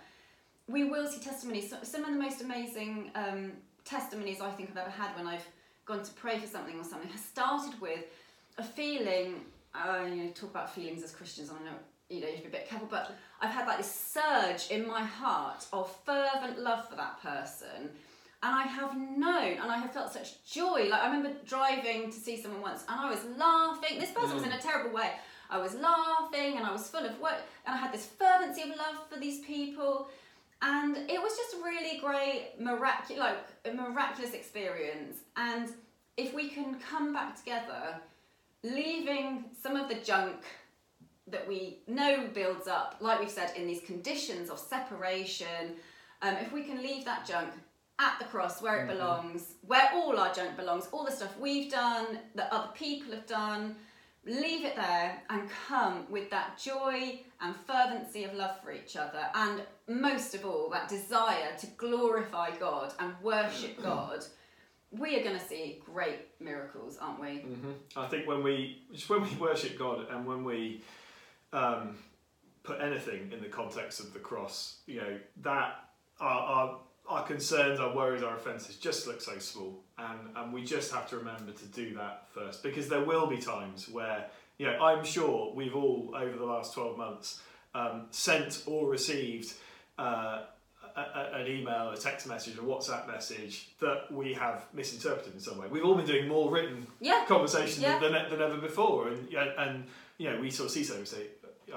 we 0.69 0.85
will 0.85 1.07
see 1.07 1.21
testimonies. 1.21 1.73
Some 1.83 2.05
of 2.05 2.13
the 2.13 2.21
most 2.21 2.43
amazing 2.43 3.11
um, 3.15 3.53
testimonies 3.85 4.41
I 4.41 4.51
think 4.51 4.71
I've 4.71 4.77
ever 4.77 4.91
had 4.91 5.17
when 5.17 5.27
I've 5.27 5.47
gone 5.85 6.03
to 6.03 6.13
pray 6.13 6.39
for 6.39 6.47
something 6.47 6.79
or 6.79 6.85
something 6.85 7.11
has 7.11 7.25
started 7.25 7.81
with 7.81 8.05
a 8.59 8.63
feeling. 8.63 9.41
Uh, 9.75 10.05
you 10.09 10.25
know, 10.25 10.31
talk 10.31 10.51
about 10.51 10.75
feelings 10.75 11.03
as 11.03 11.13
Christians. 11.13 11.51
I 11.51 11.65
know 11.65 11.77
you 12.09 12.21
know 12.21 12.27
you 12.27 12.35
have 12.35 12.45
to 12.45 12.51
be 12.51 12.57
a 12.57 12.61
bit 12.61 12.69
careful, 12.69 12.89
but 12.91 13.17
I've 13.41 13.51
had 13.51 13.67
like 13.67 13.79
this 13.79 13.95
surge 13.95 14.71
in 14.71 14.87
my 14.87 15.03
heart 15.03 15.67
of 15.73 15.95
fervent 16.05 16.59
love 16.59 16.89
for 16.89 16.97
that 16.97 17.23
person. 17.23 17.91
And 18.41 18.55
I 18.55 18.63
have 18.63 18.97
known 18.97 19.59
and 19.59 19.71
I 19.71 19.79
have 19.79 19.93
felt 19.93 20.13
such 20.13 20.45
joy. 20.45 20.89
Like 20.89 21.03
I 21.03 21.07
remember 21.07 21.37
driving 21.45 22.07
to 22.07 22.17
see 22.17 22.41
someone 22.41 22.61
once 22.61 22.85
and 22.89 23.01
I 23.01 23.11
was 23.11 23.25
laughing. 23.37 23.99
This 23.99 24.13
person 24.13 24.35
was 24.35 24.45
in 24.45 24.53
a 24.53 24.61
terrible 24.61 24.95
way. 24.95 25.13
I 25.51 25.59
was 25.59 25.75
laughing 25.75 26.57
and 26.57 26.65
I 26.65 26.73
was 26.73 26.89
full 26.89 27.05
of 27.05 27.19
work 27.21 27.41
and 27.67 27.75
I 27.75 27.79
had 27.79 27.93
this 27.93 28.07
fervency 28.07 28.63
of 28.63 28.69
love 28.69 29.09
for 29.11 29.19
these 29.19 29.41
people. 29.45 30.09
And 30.63 30.97
it 30.97 31.21
was 31.21 31.37
just 31.37 31.57
really 31.63 31.99
great, 31.99 32.53
miraculous, 32.61 33.19
like 33.19 33.39
a 33.65 33.73
miraculous 33.73 34.35
experience. 34.35 35.19
And 35.37 35.71
if 36.17 36.33
we 36.33 36.49
can 36.49 36.77
come 36.79 37.13
back 37.13 37.37
together, 37.37 38.01
leaving 38.63 39.45
some 39.61 39.77
of 39.77 39.89
the 39.89 39.97
junk 39.97 40.45
that 41.27 41.47
we 41.47 41.79
know 41.87 42.29
builds 42.33 42.67
up, 42.67 42.97
like 43.01 43.21
we've 43.21 43.31
said, 43.31 43.53
in 43.57 43.67
these 43.67 43.83
conditions 43.83 44.51
of 44.51 44.59
separation, 44.59 45.77
um, 46.23 46.35
if 46.37 46.53
we 46.53 46.63
can 46.63 46.83
leave 46.83 47.05
that 47.05 47.27
junk 47.27 47.51
at 47.99 48.19
the 48.19 48.25
cross 48.27 48.63
where 48.63 48.85
it 48.85 48.89
belongs, 48.89 49.55
where 49.67 49.89
all 49.95 50.19
our 50.19 50.33
junk 50.33 50.57
belongs, 50.57 50.89
all 50.93 51.05
the 51.05 51.11
stuff 51.11 51.37
we've 51.39 51.71
done, 51.71 52.19
that 52.35 52.53
other 52.53 52.71
people 52.75 53.13
have 53.13 53.27
done, 53.27 53.75
leave 54.25 54.65
it 54.65 54.77
there 54.77 55.23
and 55.31 55.49
come 55.69 56.07
with 56.11 56.31
that 56.31 56.59
joy 56.59 57.21
and 57.41 57.55
fervency 57.67 58.25
of 58.25 58.35
love 58.35 58.61
for 58.63 58.73
each 58.73 58.97
other, 58.97 59.27
and 59.35 59.63
most 59.89 60.35
of 60.35 60.45
all, 60.45 60.69
that 60.71 60.89
desire 60.89 61.57
to 61.59 61.67
glorify 61.77 62.51
God 62.59 62.93
and 62.99 63.15
worship 63.23 63.83
God. 63.83 64.25
We 64.91 65.19
are 65.21 65.23
going 65.23 65.39
to 65.39 65.45
see 65.45 65.83
great 65.85 66.21
miracles, 66.41 66.97
aren't 67.01 67.21
we? 67.21 67.39
hmm 67.41 67.73
I 67.97 68.07
think 68.07 68.27
when 68.27 68.43
we 68.43 68.83
when 69.09 69.23
we 69.23 69.35
worship 69.37 69.79
God 69.79 70.07
and 70.11 70.27
when 70.27 70.45
we 70.45 70.83
um, 71.53 71.99
put 72.63 72.81
anything 72.81 73.31
in 73.33 73.41
the 73.43 73.49
context 73.49 74.01
of 74.01 74.13
the 74.13 74.19
cross, 74.19 74.79
you 74.87 75.01
know 75.01 75.19
that 75.43 75.85
our, 76.21 76.41
our 76.41 76.79
our 77.09 77.25
concerns, 77.25 77.81
our 77.81 77.95
worries, 77.95 78.23
our 78.23 78.37
offences 78.37 78.77
just 78.77 79.07
look 79.07 79.21
so 79.21 79.39
small, 79.39 79.79
and 79.99 80.21
and 80.37 80.53
we 80.53 80.65
just 80.65 80.93
have 80.93 81.09
to 81.11 81.17
remember 81.19 81.53
to 81.53 81.67
do 81.67 81.95
that 81.95 82.27
first 82.33 82.63
because 82.63 82.89
there 82.89 83.05
will 83.05 83.27
be 83.27 83.39
times 83.39 83.89
where 83.89 84.27
you 84.59 84.67
know 84.67 84.79
I'm 84.83 85.05
sure 85.05 85.53
we've 85.55 85.75
all 85.77 86.13
over 86.17 86.37
the 86.37 86.45
last 86.47 86.73
twelve 86.75 86.97
months 86.97 87.41
um, 87.75 88.07
sent 88.11 88.63
or 88.67 88.89
received. 88.89 89.53
Uh, 89.99 90.45
a, 90.99 91.19
a- 91.21 91.41
an 91.41 91.47
email, 91.47 91.91
a 91.91 91.97
text 91.97 92.27
message, 92.27 92.57
a 92.59 92.61
WhatsApp 92.73 93.07
message 93.07 93.69
that 93.81 94.11
we 94.11 94.33
have 94.35 94.67
misinterpreted 94.73 95.35
in 95.35 95.41
some 95.41 95.59
way. 95.59 95.67
We've 95.71 95.85
all 95.85 95.95
been 95.95 96.07
doing 96.07 96.27
more 96.29 96.51
written 96.51 96.87
Yeah. 97.01 97.25
conversation 97.27 97.83
Yeah. 97.83 97.99
than, 97.99 98.13
than 98.31 98.41
ever 98.43 98.57
before, 98.59 99.09
and 99.09 99.29
and 99.35 99.85
you 100.19 100.31
know 100.31 100.41
we 100.41 100.51
sort 100.51 100.67
of 100.67 100.73
see 100.73 100.85
something 100.85 101.01
and 101.07 101.09
say, 101.09 101.25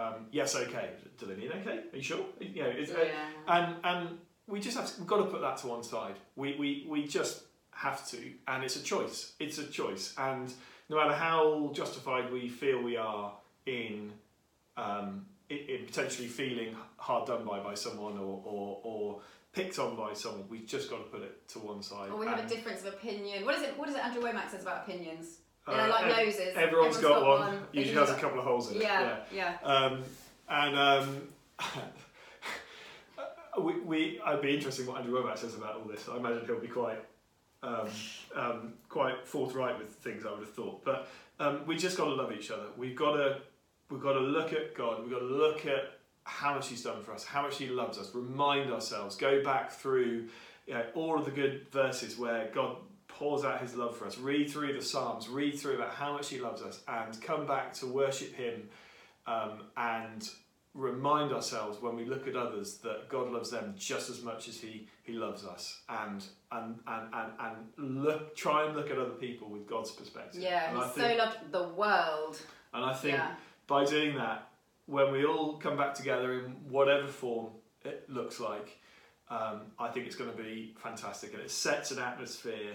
um, 0.01 0.15
yes, 0.31 0.55
okay. 0.55 0.89
Mean 1.27 1.51
okay? 1.61 1.77
Are 1.93 1.97
you 1.97 2.01
sure? 2.01 2.25
You 2.39 2.63
know, 2.63 2.69
it's, 2.69 2.91
Yeah. 2.91 3.05
and 3.47 3.75
and 3.83 4.17
we 4.47 4.59
just 4.59 4.75
have 4.77 4.87
to, 4.87 4.93
we've 4.99 5.07
got 5.07 5.17
to 5.17 5.25
put 5.25 5.41
that 5.41 5.57
to 5.57 5.67
one 5.67 5.83
side. 5.83 6.15
We, 6.35 6.55
we, 6.57 6.85
we 6.89 7.05
just 7.07 7.43
have 7.71 8.05
to, 8.11 8.17
and 8.47 8.63
it's 8.63 8.75
a 8.75 8.83
choice. 8.83 9.33
It's 9.39 9.59
a 9.59 9.67
choice, 9.67 10.13
and 10.17 10.51
no 10.89 10.97
matter 10.97 11.13
how 11.13 11.69
justified 11.73 12.31
we 12.33 12.49
feel 12.49 12.81
we 12.81 12.97
are 12.97 13.33
in, 13.67 14.11
um, 14.77 15.25
potentially 15.85 16.27
feeling 16.27 16.75
hard 16.97 17.27
done 17.27 17.45
by 17.45 17.59
by 17.59 17.73
someone 17.73 18.17
or, 18.17 18.41
or, 18.45 18.79
or 18.83 19.21
picked 19.53 19.79
on 19.79 19.95
by 19.95 20.13
someone, 20.13 20.45
we've 20.49 20.65
just 20.65 20.89
got 20.89 20.97
to 20.97 21.03
put 21.03 21.21
it 21.21 21.47
to 21.49 21.59
one 21.59 21.81
side. 21.81 22.11
Or 22.11 22.17
we 22.17 22.27
have 22.27 22.39
a 22.39 22.47
difference 22.47 22.81
of 22.81 22.93
opinion. 22.93 23.45
What 23.45 23.55
is 23.55 23.63
it? 23.63 23.77
What 23.77 23.89
is 23.89 23.95
it? 23.95 24.03
Andrew 24.03 24.21
Wommack 24.21 24.49
says 24.49 24.61
about 24.61 24.87
opinions. 24.87 25.37
You 25.67 25.73
uh, 25.73 25.85
know, 25.85 25.91
like 25.91 26.05
ev- 26.05 26.25
noses. 26.25 26.55
Everyone's 26.55 26.97
got, 26.97 27.25
one. 27.25 27.59
but 27.59 27.75
Usually 27.75 27.95
has 27.95 28.09
a 28.09 28.15
couple 28.15 28.39
of 28.39 28.45
holes 28.45 28.71
in 28.71 28.77
it. 28.77 28.83
Yeah, 28.83 29.17
yeah. 29.33 29.57
Um, 29.63 30.03
and 30.49 30.77
um, 30.77 31.21
we, 33.61 33.79
we, 33.81 34.21
I'd 34.25 34.41
be 34.41 34.55
interested 34.55 34.83
in 34.83 34.87
what 34.87 35.01
Andrew 35.01 35.21
Wommack 35.21 35.37
says 35.37 35.55
about 35.55 35.75
all 35.75 35.87
this. 35.87 36.07
I 36.09 36.17
imagine 36.17 36.45
he'll 36.45 36.59
be 36.59 36.67
quite, 36.67 36.99
um, 37.61 37.87
um, 38.35 38.73
quite 38.89 39.27
forthright 39.27 39.77
with 39.77 39.89
things. 39.89 40.25
I 40.25 40.31
would 40.31 40.39
have 40.39 40.53
thought, 40.53 40.83
but 40.83 41.09
um, 41.39 41.61
we 41.67 41.77
just 41.77 41.97
got 41.97 42.05
to 42.05 42.15
love 42.15 42.31
each 42.31 42.51
other. 42.51 42.65
We've 42.75 42.95
got 42.95 43.13
to, 43.13 43.37
we've 43.91 44.01
got 44.01 44.13
to 44.13 44.19
look 44.19 44.53
at 44.53 44.75
God. 44.75 45.01
We've 45.01 45.11
got 45.11 45.19
to 45.19 45.25
look 45.25 45.65
at 45.65 45.99
how 46.23 46.55
much 46.55 46.69
He's 46.69 46.83
done 46.83 47.03
for 47.03 47.13
us, 47.13 47.23
how 47.23 47.41
much 47.43 47.57
He 47.57 47.67
loves 47.67 47.97
us. 47.97 48.13
Remind 48.15 48.71
ourselves. 48.71 49.15
Go 49.15 49.43
back 49.43 49.71
through, 49.71 50.27
you 50.67 50.73
know, 50.73 50.85
all 50.95 51.17
of 51.17 51.25
the 51.25 51.31
good 51.31 51.67
verses 51.71 52.17
where 52.17 52.49
God 52.53 52.77
pours 53.07 53.43
out 53.43 53.61
His 53.61 53.75
love 53.75 53.97
for 53.97 54.05
us. 54.05 54.17
Read 54.17 54.49
through 54.49 54.73
the 54.73 54.81
Psalms. 54.81 55.27
Read 55.27 55.59
through 55.59 55.75
about 55.75 55.93
how 55.93 56.13
much 56.13 56.29
He 56.29 56.39
loves 56.39 56.61
us, 56.61 56.81
and 56.87 57.21
come 57.21 57.45
back 57.45 57.73
to 57.75 57.87
worship 57.87 58.33
Him 58.33 58.69
um, 59.27 59.63
and 59.77 60.29
remind 60.73 61.33
ourselves 61.33 61.81
when 61.81 61.97
we 61.97 62.05
look 62.05 62.27
at 62.29 62.35
others 62.37 62.77
that 62.77 63.09
God 63.09 63.29
loves 63.29 63.49
them 63.49 63.75
just 63.77 64.09
as 64.09 64.23
much 64.23 64.47
as 64.47 64.57
He 64.57 64.87
He 65.03 65.13
loves 65.13 65.43
us, 65.45 65.81
and 65.89 66.23
and 66.51 66.79
and 66.87 67.13
and, 67.13 67.31
and 67.77 68.03
look 68.03 68.35
try 68.35 68.65
and 68.65 68.75
look 68.75 68.89
at 68.89 68.97
other 68.97 69.09
people 69.11 69.49
with 69.49 69.67
God's 69.67 69.91
perspective. 69.91 70.41
Yeah, 70.41 70.69
and 70.69 70.77
I 70.77 70.87
he 70.87 70.91
think, 70.93 71.19
so 71.19 71.25
loved 71.25 71.51
the 71.51 71.67
world. 71.69 72.41
and 72.73 72.85
I 72.85 72.93
think 72.93 73.15
Yeah. 73.17 73.31
By 73.71 73.85
doing 73.85 74.15
that, 74.15 74.49
when 74.85 75.13
we 75.13 75.25
all 75.25 75.53
come 75.53 75.77
back 75.77 75.93
together 75.93 76.33
in 76.39 76.51
whatever 76.69 77.07
form 77.07 77.47
it 77.85 78.05
looks 78.09 78.39
like, 78.39 78.77
um, 79.29 79.61
I 79.79 79.87
think 79.87 80.05
it's 80.07 80.17
going 80.17 80.29
to 80.29 80.37
be 80.37 80.75
fantastic, 80.83 81.33
and 81.33 81.41
it 81.41 81.49
sets 81.49 81.91
an 81.91 81.99
atmosphere 81.99 82.73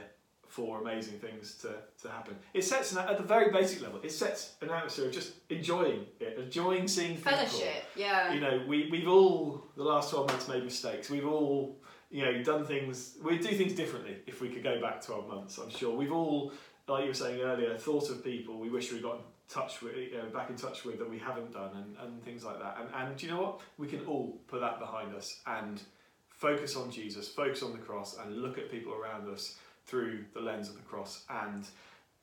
for 0.49 0.81
amazing 0.81 1.19
things 1.19 1.55
to, 1.57 1.75
to 2.03 2.09
happen. 2.09 2.35
It 2.55 2.65
sets 2.65 2.93
an, 2.93 2.99
at 2.99 3.19
the 3.19 3.25
very 3.25 3.53
basic 3.53 3.83
level. 3.83 4.01
It 4.03 4.11
sets 4.11 4.55
an 4.63 4.71
atmosphere 4.71 5.07
of 5.07 5.13
just 5.13 5.35
enjoying 5.51 6.07
it, 6.19 6.39
enjoying 6.43 6.89
seeing 6.89 7.17
people. 7.17 7.33
Fellowship, 7.33 7.85
yeah. 7.95 8.33
You 8.33 8.41
know, 8.41 8.65
we 8.67 8.89
we've 8.91 9.09
all 9.09 9.63
the 9.77 9.83
last 9.83 10.11
twelve 10.11 10.29
months 10.29 10.49
made 10.49 10.65
mistakes. 10.65 11.11
We've 11.11 11.27
all 11.27 11.77
you 12.11 12.25
know 12.25 12.43
done 12.43 12.65
things. 12.65 13.17
We 13.23 13.33
would 13.33 13.43
do 13.43 13.55
things 13.55 13.75
differently 13.75 14.17
if 14.27 14.41
we 14.41 14.49
could 14.49 14.63
go 14.63 14.81
back 14.81 15.05
twelve 15.05 15.29
months. 15.29 15.59
I'm 15.59 15.69
sure 15.69 15.95
we've 15.95 16.13
all, 16.13 16.53
like 16.89 17.03
you 17.03 17.09
were 17.09 17.15
saying 17.15 17.43
earlier, 17.43 17.77
thought 17.77 18.09
of 18.09 18.25
people 18.25 18.59
we 18.59 18.71
wish 18.71 18.93
we 18.93 19.01
got 19.01 19.17
in 19.17 19.25
touch 19.49 19.81
with, 19.83 19.97
you 19.97 20.19
know, 20.19 20.25
back 20.33 20.51
in 20.51 20.57
touch 20.57 20.85
with 20.85 20.99
that 20.99 21.09
we 21.09 21.19
haven't 21.19 21.53
done, 21.53 21.71
and, 21.77 21.97
and 22.03 22.23
things 22.25 22.45
like 22.45 22.59
that. 22.59 22.79
And 22.81 22.89
and 22.95 23.17
do 23.17 23.27
you 23.27 23.33
know 23.33 23.43
what? 23.43 23.61
We 23.79 23.87
can 23.87 24.05
all 24.07 24.39
put 24.49 24.61
that 24.61 24.79
behind 24.79 25.15
us 25.15 25.41
and 25.47 25.81
focus 26.29 26.77
on 26.77 26.91
Jesus, 26.91 27.29
focus 27.29 27.63
on 27.63 27.73
the 27.73 27.79
cross, 27.79 28.19
and 28.19 28.43
look 28.43 28.59
at 28.59 28.71
people 28.71 28.93
around 28.95 29.29
us 29.33 29.57
through 29.87 30.25
the 30.35 30.41
lens 30.41 30.69
of 30.69 30.75
the 30.77 30.83
cross. 30.83 31.25
And 31.31 31.65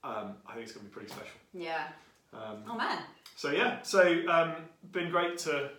um, 0.03 0.33
I 0.47 0.53
think 0.53 0.63
it's 0.65 0.73
going 0.73 0.85
to 0.85 0.89
be 0.89 0.93
pretty 0.93 1.09
special. 1.09 1.37
yeah. 1.53 1.87
Um, 2.33 2.63
Oh 2.69 2.75
man. 2.75 2.99
so 3.35 3.51
yeah, 3.51 3.81
so 3.83 4.01
um, 4.27 4.55
been 4.91 5.11
great 5.11 5.37
to 5.39 5.69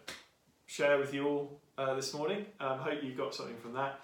share 0.66 0.98
with 0.98 1.12
you 1.12 1.26
all 1.26 1.60
uh, 1.76 1.94
this 1.94 2.14
morning. 2.14 2.46
Um, 2.60 2.78
hope 2.78 3.02
you 3.02 3.12
got 3.12 3.34
something 3.34 3.56
from 3.58 3.72
that, 3.74 4.00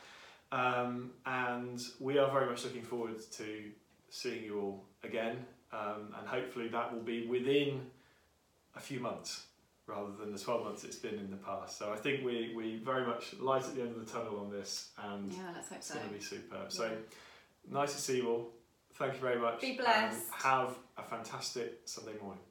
um, 0.52 1.12
and 1.26 1.80
we 2.00 2.18
are 2.18 2.30
very 2.30 2.46
much 2.50 2.64
looking 2.64 2.82
forward 2.82 3.16
to 3.32 3.70
seeing 4.08 4.42
you 4.44 4.60
all 4.60 4.84
again, 5.04 5.46
um, 5.72 6.14
and 6.18 6.26
hopefully 6.26 6.68
that 6.68 6.92
will 6.92 7.02
be 7.02 7.26
within 7.26 7.82
a 8.76 8.80
few 8.80 9.00
months 9.00 9.46
rather 9.86 10.12
than 10.18 10.32
the 10.32 10.38
12 10.38 10.64
months 10.64 10.84
it's 10.84 10.96
been 10.96 11.14
in 11.18 11.30
the 11.30 11.36
past. 11.36 11.78
So 11.78 11.92
I 11.92 11.96
think 11.96 12.24
we, 12.24 12.52
we 12.56 12.76
very 12.76 13.04
much 13.06 13.34
light 13.40 13.64
at 13.64 13.74
the 13.74 13.82
end 13.82 13.96
of 13.96 14.06
the 14.06 14.12
tunnel 14.12 14.38
on 14.38 14.50
this, 14.50 14.90
and 15.02 15.32
Yeah, 15.32 15.38
let's 15.54 15.68
hope 15.68 15.78
it's 15.78 15.88
so. 15.88 15.94
going 15.94 16.08
to 16.08 16.14
be 16.14 16.20
superb. 16.20 16.70
So 16.72 16.96
nice 17.70 17.92
to 17.94 18.00
see 18.00 18.18
you 18.18 18.28
all. 18.28 18.50
Thank 18.94 19.14
you 19.14 19.20
very 19.20 19.40
much. 19.40 19.60
Be 19.60 19.76
blessed. 19.76 20.26
have 20.32 20.76
a 20.96 21.02
fantastic 21.02 21.80
Sunday 21.86 22.12
morning. 22.22 22.42